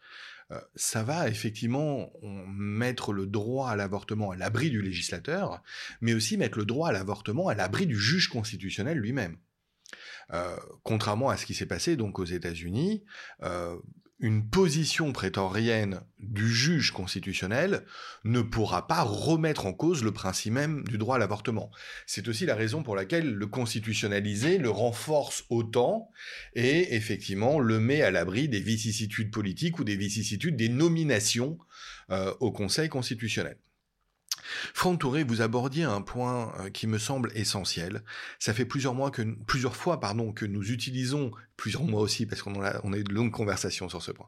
Ça 0.75 1.01
va 1.01 1.27
effectivement 1.27 2.13
mettre 2.47 3.11
le 3.11 3.25
droit 3.25 3.69
à 3.69 3.75
l'avortement 3.75 4.29
à 4.29 4.35
l'abri 4.35 4.69
du 4.69 4.83
législateur, 4.83 5.63
mais 6.01 6.13
aussi 6.13 6.37
mettre 6.37 6.59
le 6.59 6.65
droit 6.65 6.89
à 6.89 6.91
l'avortement 6.91 7.47
à 7.47 7.55
l'abri 7.55 7.87
du 7.87 7.99
juge 7.99 8.27
constitutionnel 8.27 8.99
lui-même. 8.99 9.37
Contrairement 10.83 11.29
à 11.29 11.37
ce 11.37 11.47
qui 11.47 11.55
s'est 11.55 11.65
passé 11.65 11.95
donc 11.95 12.19
aux 12.19 12.25
États-Unis, 12.25 13.03
une 14.19 14.49
position 14.49 15.11
prétorienne 15.11 16.01
du 16.19 16.49
juge 16.49 16.91
constitutionnel 16.91 17.85
ne 18.23 18.41
pourra 18.41 18.87
pas 18.87 19.01
remettre 19.01 19.65
en 19.65 19.73
cause 19.73 20.03
le 20.03 20.13
principe 20.13 20.53
même 20.53 20.83
du 20.85 20.97
droit 20.97 21.17
à 21.17 21.19
l'avortement. 21.19 21.69
C'est 22.05 22.27
aussi 22.29 22.45
la 22.45 22.55
raison 22.55 22.81
pour 22.81 22.95
laquelle 22.95 23.33
le 23.33 23.47
constitutionnaliser 23.47 24.57
le 24.57 24.69
renforce 24.69 25.43
autant 25.49 26.09
et 26.53 26.95
effectivement 26.95 27.59
le 27.59 27.79
met 27.79 28.01
à 28.01 28.11
l'abri 28.11 28.47
des 28.47 28.61
vicissitudes 28.61 29.31
politiques 29.31 29.79
ou 29.79 29.83
des 29.83 29.97
vicissitudes 29.97 30.55
des 30.55 30.69
nominations 30.69 31.57
euh, 32.09 32.33
au 32.39 32.51
Conseil 32.51 32.87
constitutionnel. 32.87 33.57
Franck 34.73 34.99
Touré, 34.99 35.23
vous 35.23 35.41
abordiez 35.41 35.83
un 35.83 36.01
point 36.01 36.53
euh, 36.59 36.69
qui 36.69 36.87
me 36.87 36.97
semble 36.97 37.31
essentiel. 37.35 38.03
Ça 38.39 38.53
fait 38.53 38.65
plusieurs 38.65 38.93
mois 38.93 39.11
que, 39.11 39.21
plusieurs 39.45 39.75
fois, 39.75 39.99
pardon, 39.99 40.31
que 40.31 40.45
nous 40.45 40.71
utilisons, 40.71 41.31
plusieurs 41.57 41.83
mois 41.83 42.01
aussi, 42.01 42.25
parce 42.25 42.41
qu'on 42.41 42.61
a, 42.63 42.79
on 42.83 42.93
a 42.93 42.97
eu 42.97 43.03
de 43.03 43.13
longues 43.13 43.31
conversations 43.31 43.89
sur 43.89 44.01
ce 44.01 44.11
point, 44.11 44.27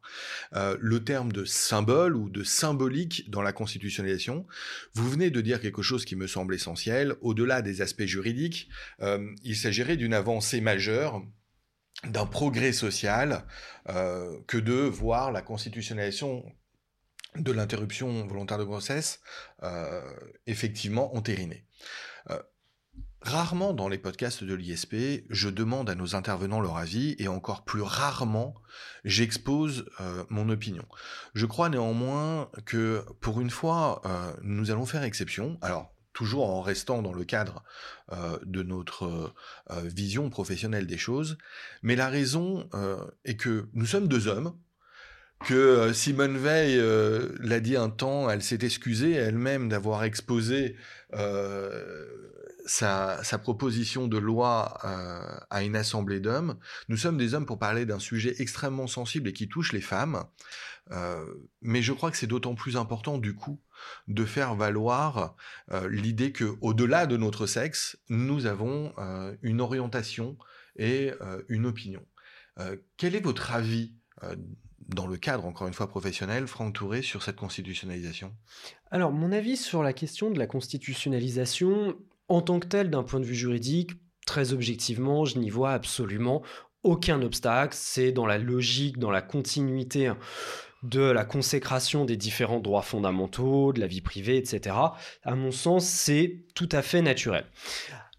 euh, 0.53 0.78
le 0.80 1.03
terme 1.03 1.32
de 1.32 1.45
symbole 1.45 2.15
ou 2.15 2.30
de 2.30 2.43
symbolique 2.43 3.30
dans 3.30 3.41
la 3.41 3.53
constitutionnalisation. 3.53 4.45
Vous 4.93 5.09
venez 5.09 5.30
de 5.30 5.41
dire 5.41 5.61
quelque 5.61 5.82
chose 5.82 6.05
qui 6.05 6.15
me 6.15 6.28
semble 6.28 6.55
essentiel. 6.55 7.15
Au-delà 7.22 7.61
des 7.61 7.82
aspects 7.82 8.05
juridiques, 8.05 8.70
euh, 9.01 9.34
il 9.43 9.55
s'agirait 9.55 9.97
d'une 9.97 10.13
avancée 10.13 10.61
majeure 10.61 11.22
d'un 12.03 12.28
progrès 12.28 12.74
social 12.74 13.47
que 13.88 14.57
de 14.57 14.74
voir 14.74 15.32
la 15.32 15.41
constitutionnalisation 15.41 16.43
de 17.42 17.52
l'interruption 17.52 18.26
volontaire 18.28 18.58
de 18.58 18.64
grossesse, 18.64 19.22
euh, 19.64 20.02
effectivement 20.46 21.16
entérinée. 21.16 21.66
Euh, 22.30 22.42
rarement 23.22 23.74
dans 23.74 23.88
les 23.88 23.98
podcasts 23.98 24.44
de 24.44 24.54
l'ISP, 24.54 25.26
je 25.30 25.50
demande 25.50 25.90
à 25.90 25.96
nos 25.96 26.16
intervenants 26.16 26.60
leur 26.60 26.78
avis 26.78 27.16
et 27.20 27.28
encore 27.28 27.64
plus 27.64 27.82
rarement, 27.82 28.56
j'expose 29.06 29.90
euh, 30.00 30.24
mon 30.30 30.50
opinion. 30.50 30.86
Je 31.34 31.46
crois 31.46 31.70
néanmoins 31.70 32.50
que 32.66 33.04
pour 33.22 33.42
une 33.42 33.50
fois, 33.50 34.02
nous 34.42 34.72
allons 34.72 34.86
faire 34.86 35.04
exception. 35.04 35.58
Alors, 35.62 35.94
toujours 36.14 36.50
en 36.50 36.62
restant 36.62 37.02
dans 37.04 37.14
le 37.14 37.26
cadre 37.26 37.64
de 38.44 38.64
notre 38.64 39.34
vision 39.84 40.32
professionnelle 40.32 40.88
des 40.88 40.98
choses, 40.98 41.38
mais 41.84 41.96
la 41.96 42.10
raison 42.10 42.68
est 43.24 43.36
que 43.36 43.68
nous 43.74 43.86
sommes 43.86 44.08
deux 44.08 44.28
hommes, 44.28 44.58
que 45.46 45.54
euh, 45.54 45.94
Simone 45.94 46.38
Veil 46.38 46.78
euh, 46.78 47.30
l'a 47.40 47.60
dit 47.60 47.76
un 47.76 47.90
temps, 47.90 48.30
elle 48.30 48.42
s'est 48.42 48.60
excusée 48.62 49.14
elle-même 49.14 49.70
d'avoir 49.70 50.04
exposé 50.04 50.76
euh, 51.14 52.06
sa, 52.66 53.22
proposition 53.42 54.08
de 54.08 54.18
loi 54.18 54.78
à 55.50 55.64
une 55.64 55.76
assemblée 55.76 56.20
d'hommes. 56.20 56.58
Nous 56.90 56.98
sommes 56.98 57.18
des 57.18 57.34
hommes 57.34 57.46
pour 57.46 57.60
parler 57.60 57.86
d'un 57.86 58.00
sujet 58.00 58.36
extrêmement 58.40 58.88
sensible 58.88 59.30
et 59.30 59.34
qui 59.34 59.48
touche 59.48 59.72
les 59.72 59.82
femmes. 59.82 60.26
mais 61.62 61.82
je 61.82 61.94
crois 61.94 62.12
que 62.12 62.18
c'est 62.18 62.28
d'autant 62.28 62.56
plus 62.56 62.76
important 62.76 63.20
du 63.20 63.36
coup 63.36 63.62
de 64.10 64.26
faire 64.26 64.56
valoir 64.56 65.36
l'idée 65.90 66.34
que 66.34 66.58
au-delà 66.60 67.06
de 67.06 67.16
notre 67.16 67.46
sexe, 67.46 67.98
nous 68.10 68.48
avons 68.48 68.94
une 69.44 69.62
orientation 69.62 70.38
et 70.76 71.14
une 71.48 71.68
opinion. 71.68 72.06
quel 72.98 73.16
est 73.16 73.24
votre 73.24 73.54
avis 73.54 73.94
dans 74.88 75.08
le 75.08 75.18
cadre, 75.18 75.46
encore 75.46 75.68
une 75.68 75.74
fois, 75.74 75.88
professionnel, 75.88 76.48
Franck 76.48 76.74
Touré, 76.74 77.02
sur 77.02 77.24
cette 77.24 77.36
constitutionnalisation? 77.36 78.34
Alors, 78.92 79.12
mon 79.12 79.32
avis 79.32 79.58
sur 79.58 79.84
la 79.84 79.94
question 79.94 80.32
de 80.32 80.40
la 80.40 80.48
constitutionnalisation, 80.48 81.96
en 82.30 82.42
tant 82.42 82.60
que 82.60 82.68
telle, 82.68 82.90
d'un 82.90 83.04
point 83.04 83.20
de 83.20 83.26
vue 83.26 83.36
juridique, 83.36 83.92
très 84.26 84.54
objectivement, 84.54 85.26
je 85.26 85.40
n'y 85.40 85.50
vois 85.50 85.72
absolument 85.72 86.42
aucun 86.84 87.22
obstacle. 87.22 87.76
C'est 87.76 88.12
dans 88.12 88.26
la 88.26 88.38
logique, 88.38 88.98
dans 88.98 89.12
la 89.12 89.22
continuité 89.22 90.12
de 90.84 91.02
la 91.02 91.26
consécration 91.26 92.06
des 92.06 92.18
différents 92.18 92.60
droits 92.60 92.82
fondamentaux, 92.82 93.74
de 93.74 93.80
la 93.80 93.88
vie 93.88 94.02
privée, 94.02 94.38
etc. 94.38 94.76
À 95.24 95.36
mon 95.36 95.52
sens, 95.52 95.86
c'est 95.86 96.46
tout 96.54 96.70
à 96.72 96.82
fait 96.82 97.02
naturel. 97.02 97.46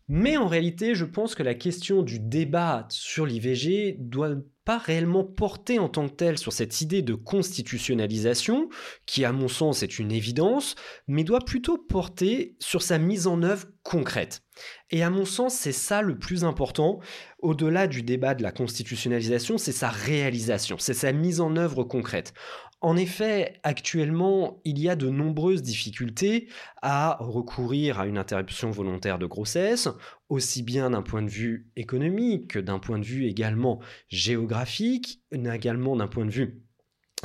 Mais 0.08 0.38
en 0.38 0.46
réalité, 0.46 0.94
je 0.94 1.04
pense 1.04 1.34
que 1.34 1.42
la 1.42 1.54
question 1.54 2.02
du 2.02 2.18
débat 2.18 2.86
sur 2.88 3.26
l'IVG 3.26 3.96
doit 3.98 4.36
pas 4.64 4.78
réellement 4.78 5.24
porté 5.24 5.78
en 5.78 5.88
tant 5.88 6.08
que 6.08 6.14
tel 6.14 6.38
sur 6.38 6.52
cette 6.52 6.80
idée 6.80 7.02
de 7.02 7.14
constitutionnalisation, 7.14 8.68
qui 9.06 9.24
à 9.26 9.32
mon 9.32 9.48
sens 9.48 9.82
est 9.82 9.98
une 9.98 10.12
évidence, 10.12 10.76
mais 11.06 11.24
doit 11.24 11.40
plutôt 11.40 11.76
porter 11.76 12.56
sur 12.58 12.82
sa 12.82 12.98
mise 12.98 13.26
en 13.26 13.42
œuvre 13.42 13.66
concrète. 13.82 14.42
Et 14.90 15.02
à 15.02 15.10
mon 15.10 15.24
sens, 15.24 15.54
c'est 15.54 15.72
ça 15.72 16.02
le 16.02 16.18
plus 16.18 16.44
important, 16.44 17.00
au-delà 17.38 17.86
du 17.86 18.02
débat 18.02 18.34
de 18.34 18.42
la 18.42 18.52
constitutionnalisation, 18.52 19.58
c'est 19.58 19.72
sa 19.72 19.88
réalisation, 19.88 20.76
c'est 20.78 20.94
sa 20.94 21.12
mise 21.12 21.40
en 21.40 21.56
œuvre 21.56 21.84
concrète. 21.84 22.32
En 22.80 22.96
effet, 22.96 23.58
actuellement, 23.64 24.60
il 24.64 24.78
y 24.78 24.88
a 24.88 24.94
de 24.94 25.10
nombreuses 25.10 25.62
difficultés 25.62 26.48
à 26.80 27.16
recourir 27.18 27.98
à 27.98 28.06
une 28.06 28.18
interruption 28.18 28.70
volontaire 28.70 29.18
de 29.18 29.26
grossesse, 29.26 29.88
aussi 30.28 30.62
bien 30.62 30.90
d'un 30.90 31.02
point 31.02 31.22
de 31.22 31.30
vue 31.30 31.68
économique 31.74 32.52
que 32.52 32.58
d'un 32.60 32.78
point 32.78 33.00
de 33.00 33.04
vue 33.04 33.26
également 33.26 33.80
géographique, 34.08 35.22
également 35.32 35.96
d'un 35.96 36.06
point 36.06 36.24
de 36.24 36.30
vue 36.30 36.62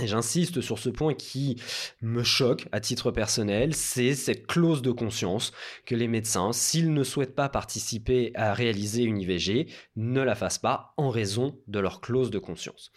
et 0.01 0.07
j'insiste 0.07 0.61
sur 0.61 0.79
ce 0.79 0.89
point 0.89 1.13
qui 1.13 1.61
me 2.01 2.23
choque 2.23 2.67
à 2.71 2.79
titre 2.79 3.11
personnel, 3.11 3.75
c'est 3.75 4.15
cette 4.15 4.47
clause 4.47 4.81
de 4.81 4.91
conscience 4.91 5.51
que 5.85 5.93
les 5.93 6.07
médecins, 6.07 6.51
s'ils 6.51 6.93
ne 6.93 7.03
souhaitent 7.03 7.35
pas 7.35 7.47
participer 7.47 8.31
à 8.33 8.55
réaliser 8.55 9.03
une 9.03 9.19
IVG, 9.19 9.67
ne 9.95 10.21
la 10.21 10.33
fassent 10.33 10.57
pas 10.57 10.95
en 10.97 11.09
raison 11.09 11.59
de 11.67 11.79
leur 11.79 12.01
clause 12.01 12.31
de 12.31 12.39
conscience. 12.39 12.91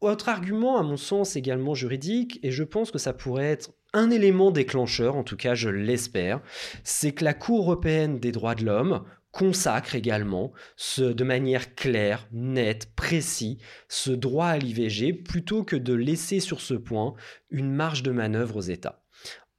Autre 0.00 0.28
argument, 0.28 0.78
à 0.78 0.82
mon 0.82 0.96
sens, 0.96 1.36
également 1.36 1.74
juridique, 1.74 2.38
et 2.42 2.50
je 2.50 2.64
pense 2.64 2.90
que 2.90 2.98
ça 2.98 3.12
pourrait 3.12 3.44
être 3.44 3.72
un 3.92 4.10
élément 4.10 4.50
déclencheur, 4.50 5.16
en 5.16 5.24
tout 5.24 5.36
cas 5.36 5.54
je 5.54 5.70
l'espère, 5.70 6.40
c'est 6.84 7.12
que 7.12 7.24
la 7.24 7.32
Cour 7.32 7.60
européenne 7.60 8.18
des 8.18 8.30
droits 8.30 8.54
de 8.54 8.64
l'homme 8.64 9.04
consacre 9.30 9.94
également 9.94 10.52
de 10.98 11.24
manière 11.24 11.74
claire, 11.74 12.26
nette, 12.32 12.94
précise, 12.94 13.58
ce 13.88 14.10
droit 14.10 14.46
à 14.46 14.58
l'IVG 14.58 15.12
plutôt 15.12 15.62
que 15.62 15.76
de 15.76 15.92
laisser 15.92 16.40
sur 16.40 16.60
ce 16.60 16.74
point 16.74 17.14
une 17.50 17.70
marge 17.70 18.02
de 18.02 18.12
manœuvre 18.12 18.56
aux 18.56 18.62
États. 18.62 19.02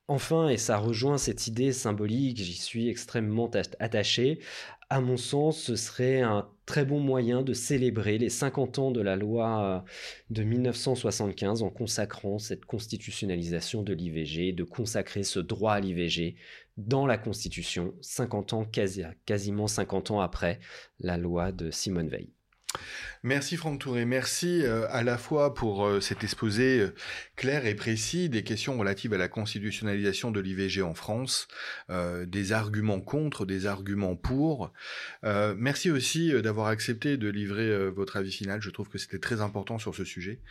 Enfin, 0.08 0.50
et 0.50 0.58
ça 0.58 0.78
rejoint 0.78 1.18
cette 1.18 1.48
idée 1.48 1.74
symbolique, 1.74 2.38
j'y 2.38 2.54
suis 2.54 2.90
extrêmement 2.90 3.52
attaché, 3.80 4.40
à 4.90 5.02
mon 5.02 5.18
sens, 5.18 5.60
ce 5.60 5.76
serait 5.76 6.22
un 6.22 6.50
très 6.68 6.86
bon 6.86 7.00
moyen 7.00 7.42
de 7.42 7.54
célébrer 7.54 8.20
les 8.20 8.30
50 8.30 8.78
ans 8.78 8.92
de 8.92 9.02
la 9.02 9.16
loi 9.16 9.64
euh, 9.64 9.90
de 10.30 10.44
1975 10.44 11.64
en 11.64 11.72
consacrant 11.72 12.38
cette 12.38 12.66
constitutionnalisation 12.66 13.82
de 13.82 13.94
l'IVG, 13.94 14.52
de 14.52 14.64
consacrer 14.64 15.24
ce 15.24 15.40
droit 15.40 15.74
à 15.74 15.80
l'IVG 15.80 16.36
dans 16.76 17.08
la 17.08 17.18
Constitution, 17.18 17.96
50 18.02 18.54
ans, 18.54 18.70
quasiment 19.26 19.66
50 19.66 20.12
ans 20.12 20.20
après 20.20 20.60
la 21.00 21.18
loi 21.18 21.52
de 21.52 21.72
Simone 21.72 22.10
Veil. 22.10 22.37
Merci 23.24 23.58
Franck 23.58 23.80
Touré, 23.80 24.06
merci 24.06 24.62
euh, 24.64 24.88
à 24.90 25.04
la 25.04 25.18
fois 25.18 25.56
pour 25.56 25.86
euh, 25.86 26.00
cet 26.00 26.24
exposé 26.24 26.80
euh, 26.80 26.94
clair 27.36 27.66
et 27.66 27.74
précis 27.74 28.30
des 28.30 28.44
questions 28.44 28.78
relatives 28.78 29.14
à 29.14 29.18
la 29.18 29.28
constitutionnalisation 29.28 30.32
de 30.32 30.40
l'IVG 30.40 30.82
en 30.82 30.94
France, 30.94 31.48
des 31.90 32.52
arguments 32.52 33.02
contre, 33.02 33.46
des 33.46 33.66
arguments 33.66 34.16
pour. 34.16 34.72
merci 35.24 35.92
aussi 35.92 36.32
d'avoir 36.42 36.68
accepté 36.68 37.18
de 37.18 37.28
livrer 37.30 37.90
votre 37.90 38.18
avis 38.18 38.32
final, 38.32 38.62
je 38.62 38.70
trouve 38.70 38.90
que 38.90 38.98
c'était 38.98 39.20
très 39.20 39.42
important 39.42 39.78
sur 39.78 39.94
ce 39.94 40.04
sujet. 40.04 40.42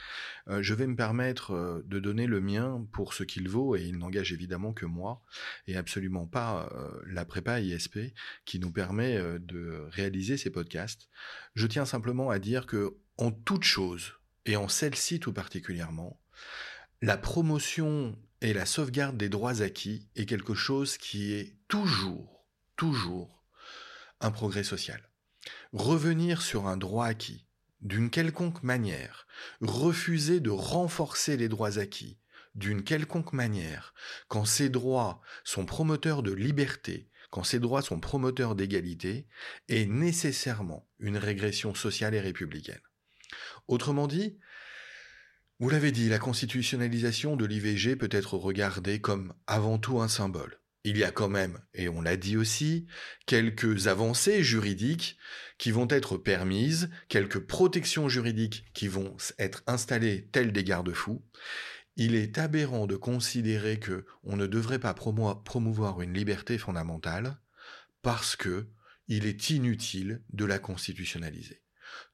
je 0.49 0.75
vais 0.75 0.87
me 0.87 0.97
permettre 0.97 1.83
de 1.85 1.99
donner 1.99 2.27
le 2.27 2.41
mien 2.41 2.87
pour 2.93 3.15
ce 3.15 3.25
qu'il 3.25 3.49
vaut, 3.49 3.75
et 3.75 3.83
il 3.83 3.99
n'engage 3.99 4.33
évidemment 4.33 4.73
que 4.73 4.87
moi, 4.87 5.23
et 5.67 5.77
absolument 5.77 6.27
pas 6.27 6.71
la 7.07 7.25
prépa 7.25 7.61
ISP 7.61 7.99
qui 8.45 8.61
nous 8.61 8.71
permet 8.71 9.19
de 9.41 9.87
réaliser 9.91 10.37
ces 10.37 10.51
podcasts. 10.51 11.09
Je 11.55 11.67
tiens 11.67 11.87
simplement 11.87 12.16
à 12.31 12.39
dire 12.39 12.67
que, 12.67 12.97
en 13.19 13.31
toute 13.31 13.65
chose, 13.65 14.15
et 14.45 14.57
en 14.57 14.69
celle-ci 14.69 15.21
tout 15.21 15.33
particulièrement, 15.33 16.21
la 17.03 17.17
promotion 17.17 18.17
et 18.41 18.53
la 18.53 18.67
sauvegarde 18.67 19.17
des 19.17 19.29
droits 19.29 19.63
acquis 19.63 20.09
est 20.17 20.27
quelque 20.27 20.55
chose 20.55 20.99
qui 20.99 21.33
est 21.33 21.55
toujours, 21.69 22.45
toujours 22.77 23.45
un 24.21 24.31
progrès 24.31 24.65
social. 24.65 25.11
Revenir 25.73 26.43
sur 26.43 26.67
un 26.67 26.77
droit 26.77 27.07
acquis, 27.07 27.47
d'une 27.81 28.11
quelconque 28.11 28.63
manière, 28.63 29.27
refuser 29.61 30.41
de 30.41 30.51
renforcer 30.51 31.37
les 31.37 31.49
droits 31.49 31.79
acquis, 31.79 32.19
d'une 32.55 32.83
quelconque 32.83 33.33
manière, 33.33 33.95
quand 34.29 34.47
ces 34.47 34.71
droits 34.71 35.21
sont 35.45 35.67
promoteurs 35.67 36.23
de 36.23 36.33
liberté, 36.33 37.11
quand 37.31 37.45
ces 37.45 37.59
droits 37.59 37.83
sont 37.83 38.01
promoteurs 38.01 38.55
d'égalité, 38.55 39.27
est 39.69 39.87
nécessairement 39.87 40.89
une 40.99 41.19
régression 41.19 41.75
sociale 41.75 42.15
et 42.15 42.21
républicaine. 42.21 42.81
Autrement 43.69 44.07
dit, 44.07 44.39
vous 45.59 45.71
l'avez 45.71 45.91
dit, 45.91 46.09
la 46.09 46.19
constitutionnalisation 46.19 47.35
de 47.35 47.47
l'IVG 47.47 47.97
peut 47.97 48.11
être 48.11 48.35
regardée 48.35 49.01
comme 49.01 49.33
avant 49.47 49.79
tout 49.79 50.01
un 50.01 50.09
symbole. 50.09 50.61
Il 50.85 50.99
y 50.99 51.03
a 51.03 51.11
quand 51.11 51.29
même, 51.29 51.59
et 51.75 51.89
on 51.89 52.01
l'a 52.01 52.17
dit 52.17 52.37
aussi, 52.37 52.87
quelques 53.27 53.89
avancées 53.89 54.45
juridiques 54.45 55.19
qui 55.59 55.73
vont 55.73 55.89
être 55.89 56.17
permises, 56.17 56.91
quelques 57.09 57.41
protections 57.41 58.09
juridiques 58.09 58.67
qui 58.73 58.87
vont 58.87 59.17
être 59.39 59.65
installées 59.67 60.29
telles 60.31 60.53
des 60.53 60.63
garde-fous, 60.63 61.25
il 61.97 62.15
est 62.15 62.39
aberrant 62.39 62.87
de 62.87 62.97
considérer 62.97 63.79
que 63.79 64.07
on 64.23 64.37
ne 64.37 64.47
devrait 64.47 64.79
pas 64.79 64.95
promouvoir 64.95 66.03
une 66.03 66.13
liberté 66.13 66.59
fondamentale 66.59 67.39
parce 68.03 68.37
que 68.37 68.69
il 69.09 69.27
est 69.27 69.51
inutile 69.51 70.23
de 70.33 70.45
la 70.45 70.59
constitutionnaliser. 70.59 71.63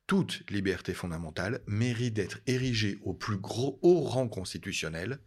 Toute 0.06 0.48
liberté 0.50 0.94
fondamentale 0.94 1.62
mérite 1.66 2.14
d'être 2.14 2.40
érigée 2.46 2.98
au 3.02 3.14
plus 3.14 3.38
haut 3.42 4.00
rang 4.00 4.28
constitutionnel. 4.28 5.20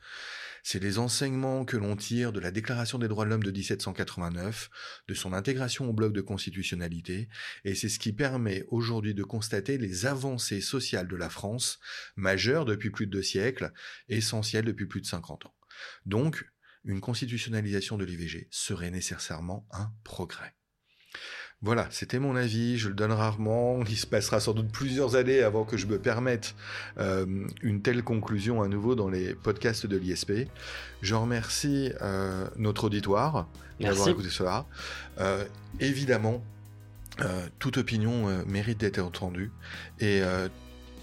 C'est 0.64 0.82
les 0.82 0.98
enseignements 0.98 1.64
que 1.64 1.78
l'on 1.78 1.96
tire 1.96 2.32
de 2.32 2.40
la 2.40 2.52
Déclaration 2.52 2.98
des 2.98 3.08
droits 3.08 3.26
de 3.26 3.30
l'homme 3.30 3.44
de 3.44 3.52
1789, 3.52 4.70
de 5.08 5.14
son 5.14 5.34
intégration 5.34 5.90
au 5.90 5.94
bloc 5.94 6.12
de 6.12 6.22
constitutionnalité, 6.22 7.30
et 7.66 7.76
c'est 7.76 7.90
ce 7.90 8.00
qui 8.00 8.14
permet 8.14 8.66
aujourd'hui 8.70 9.14
de 9.14 9.24
constater 9.24 9.78
les 9.78 10.08
avancées 10.08 10.62
sociales 10.62 11.08
de 11.08 11.16
la 11.16 11.30
France, 11.30 11.80
majeures 12.16 12.66
depuis 12.66 12.90
plus 12.90 13.06
de 13.06 13.12
deux 13.12 13.22
siècles, 13.22 13.72
essentielles 14.10 14.66
depuis 14.66 14.88
plus 14.88 15.02
de 15.02 15.06
50 15.06 15.46
ans. 15.46 15.56
Donc, 16.06 16.46
une 16.84 17.02
constitutionnalisation 17.02 17.98
de 17.98 18.06
l'IVG 18.06 18.48
serait 18.52 18.92
nécessairement 18.92 19.68
un 19.72 19.92
progrès. 20.04 20.56
Voilà, 21.66 21.88
c'était 21.90 22.20
mon 22.20 22.36
avis, 22.36 22.78
je 22.78 22.90
le 22.90 22.94
donne 22.94 23.12
rarement, 23.12 23.80
il 23.90 23.98
se 23.98 24.06
passera 24.06 24.40
sans 24.40 24.54
doute 24.54 24.72
plusieurs 24.72 25.16
années 25.16 25.42
avant 25.42 25.64
que 25.64 25.78
je 25.78 25.88
me 25.88 25.98
permette 25.98 26.54
euh, 27.00 27.26
une 27.64 27.82
telle 27.82 28.04
conclusion 28.04 28.62
à 28.62 28.68
nouveau 28.68 28.94
dans 28.94 29.10
les 29.10 29.34
podcasts 29.34 29.88
de 29.88 29.98
l'ISP. 29.98 30.48
Je 31.02 31.16
remercie 31.16 31.92
euh, 32.04 32.48
notre 32.56 32.84
auditoire 32.84 33.48
d'avoir 33.80 34.10
écouté 34.10 34.30
cela. 34.30 34.68
Euh, 35.20 35.44
évidemment, 35.80 36.44
toute 37.58 37.78
opinion 37.78 38.28
mérite 38.46 38.82
d'être 38.82 39.00
entendue 39.00 39.52
et 40.00 40.22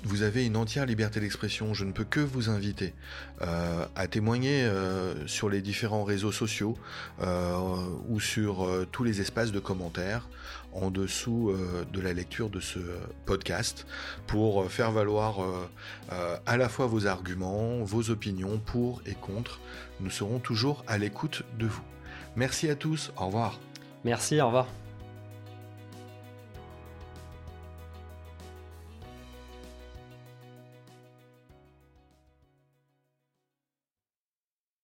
vous 0.04 0.22
avez 0.22 0.46
une 0.46 0.56
entière 0.56 0.86
liberté 0.86 1.20
d'expression. 1.20 1.74
Je 1.74 1.84
ne 1.84 1.92
peux 1.92 2.04
que 2.04 2.20
vous 2.20 2.50
inviter 2.50 2.94
euh, 3.42 3.86
à 3.94 4.06
témoigner 4.06 4.64
euh, 4.64 5.26
sur 5.26 5.48
les 5.48 5.60
différents 5.60 6.04
réseaux 6.04 6.32
sociaux 6.32 6.76
euh, 7.20 7.56
ou 8.08 8.20
sur 8.20 8.68
tous 8.90 9.04
les 9.04 9.20
espaces 9.20 9.52
de 9.52 9.60
commentaires 9.60 10.28
en 10.72 10.90
dessous 10.90 11.54
de 11.92 12.00
la 12.00 12.14
lecture 12.14 12.48
de 12.48 12.60
ce 12.60 12.78
podcast 13.26 13.86
pour 14.26 14.70
faire 14.70 14.90
valoir 14.90 15.40
à 16.46 16.56
la 16.56 16.68
fois 16.70 16.86
vos 16.86 17.06
arguments, 17.06 17.82
vos 17.82 18.08
opinions 18.08 18.58
pour 18.58 19.02
et 19.04 19.14
contre. 19.14 19.60
Nous 20.00 20.10
serons 20.10 20.38
toujours 20.38 20.82
à 20.86 20.96
l'écoute 20.96 21.42
de 21.58 21.66
vous. 21.66 21.82
Merci 22.36 22.70
à 22.70 22.74
tous, 22.74 23.12
au 23.18 23.26
revoir. 23.26 23.60
Merci, 24.04 24.40
au 24.40 24.46
revoir. 24.46 24.66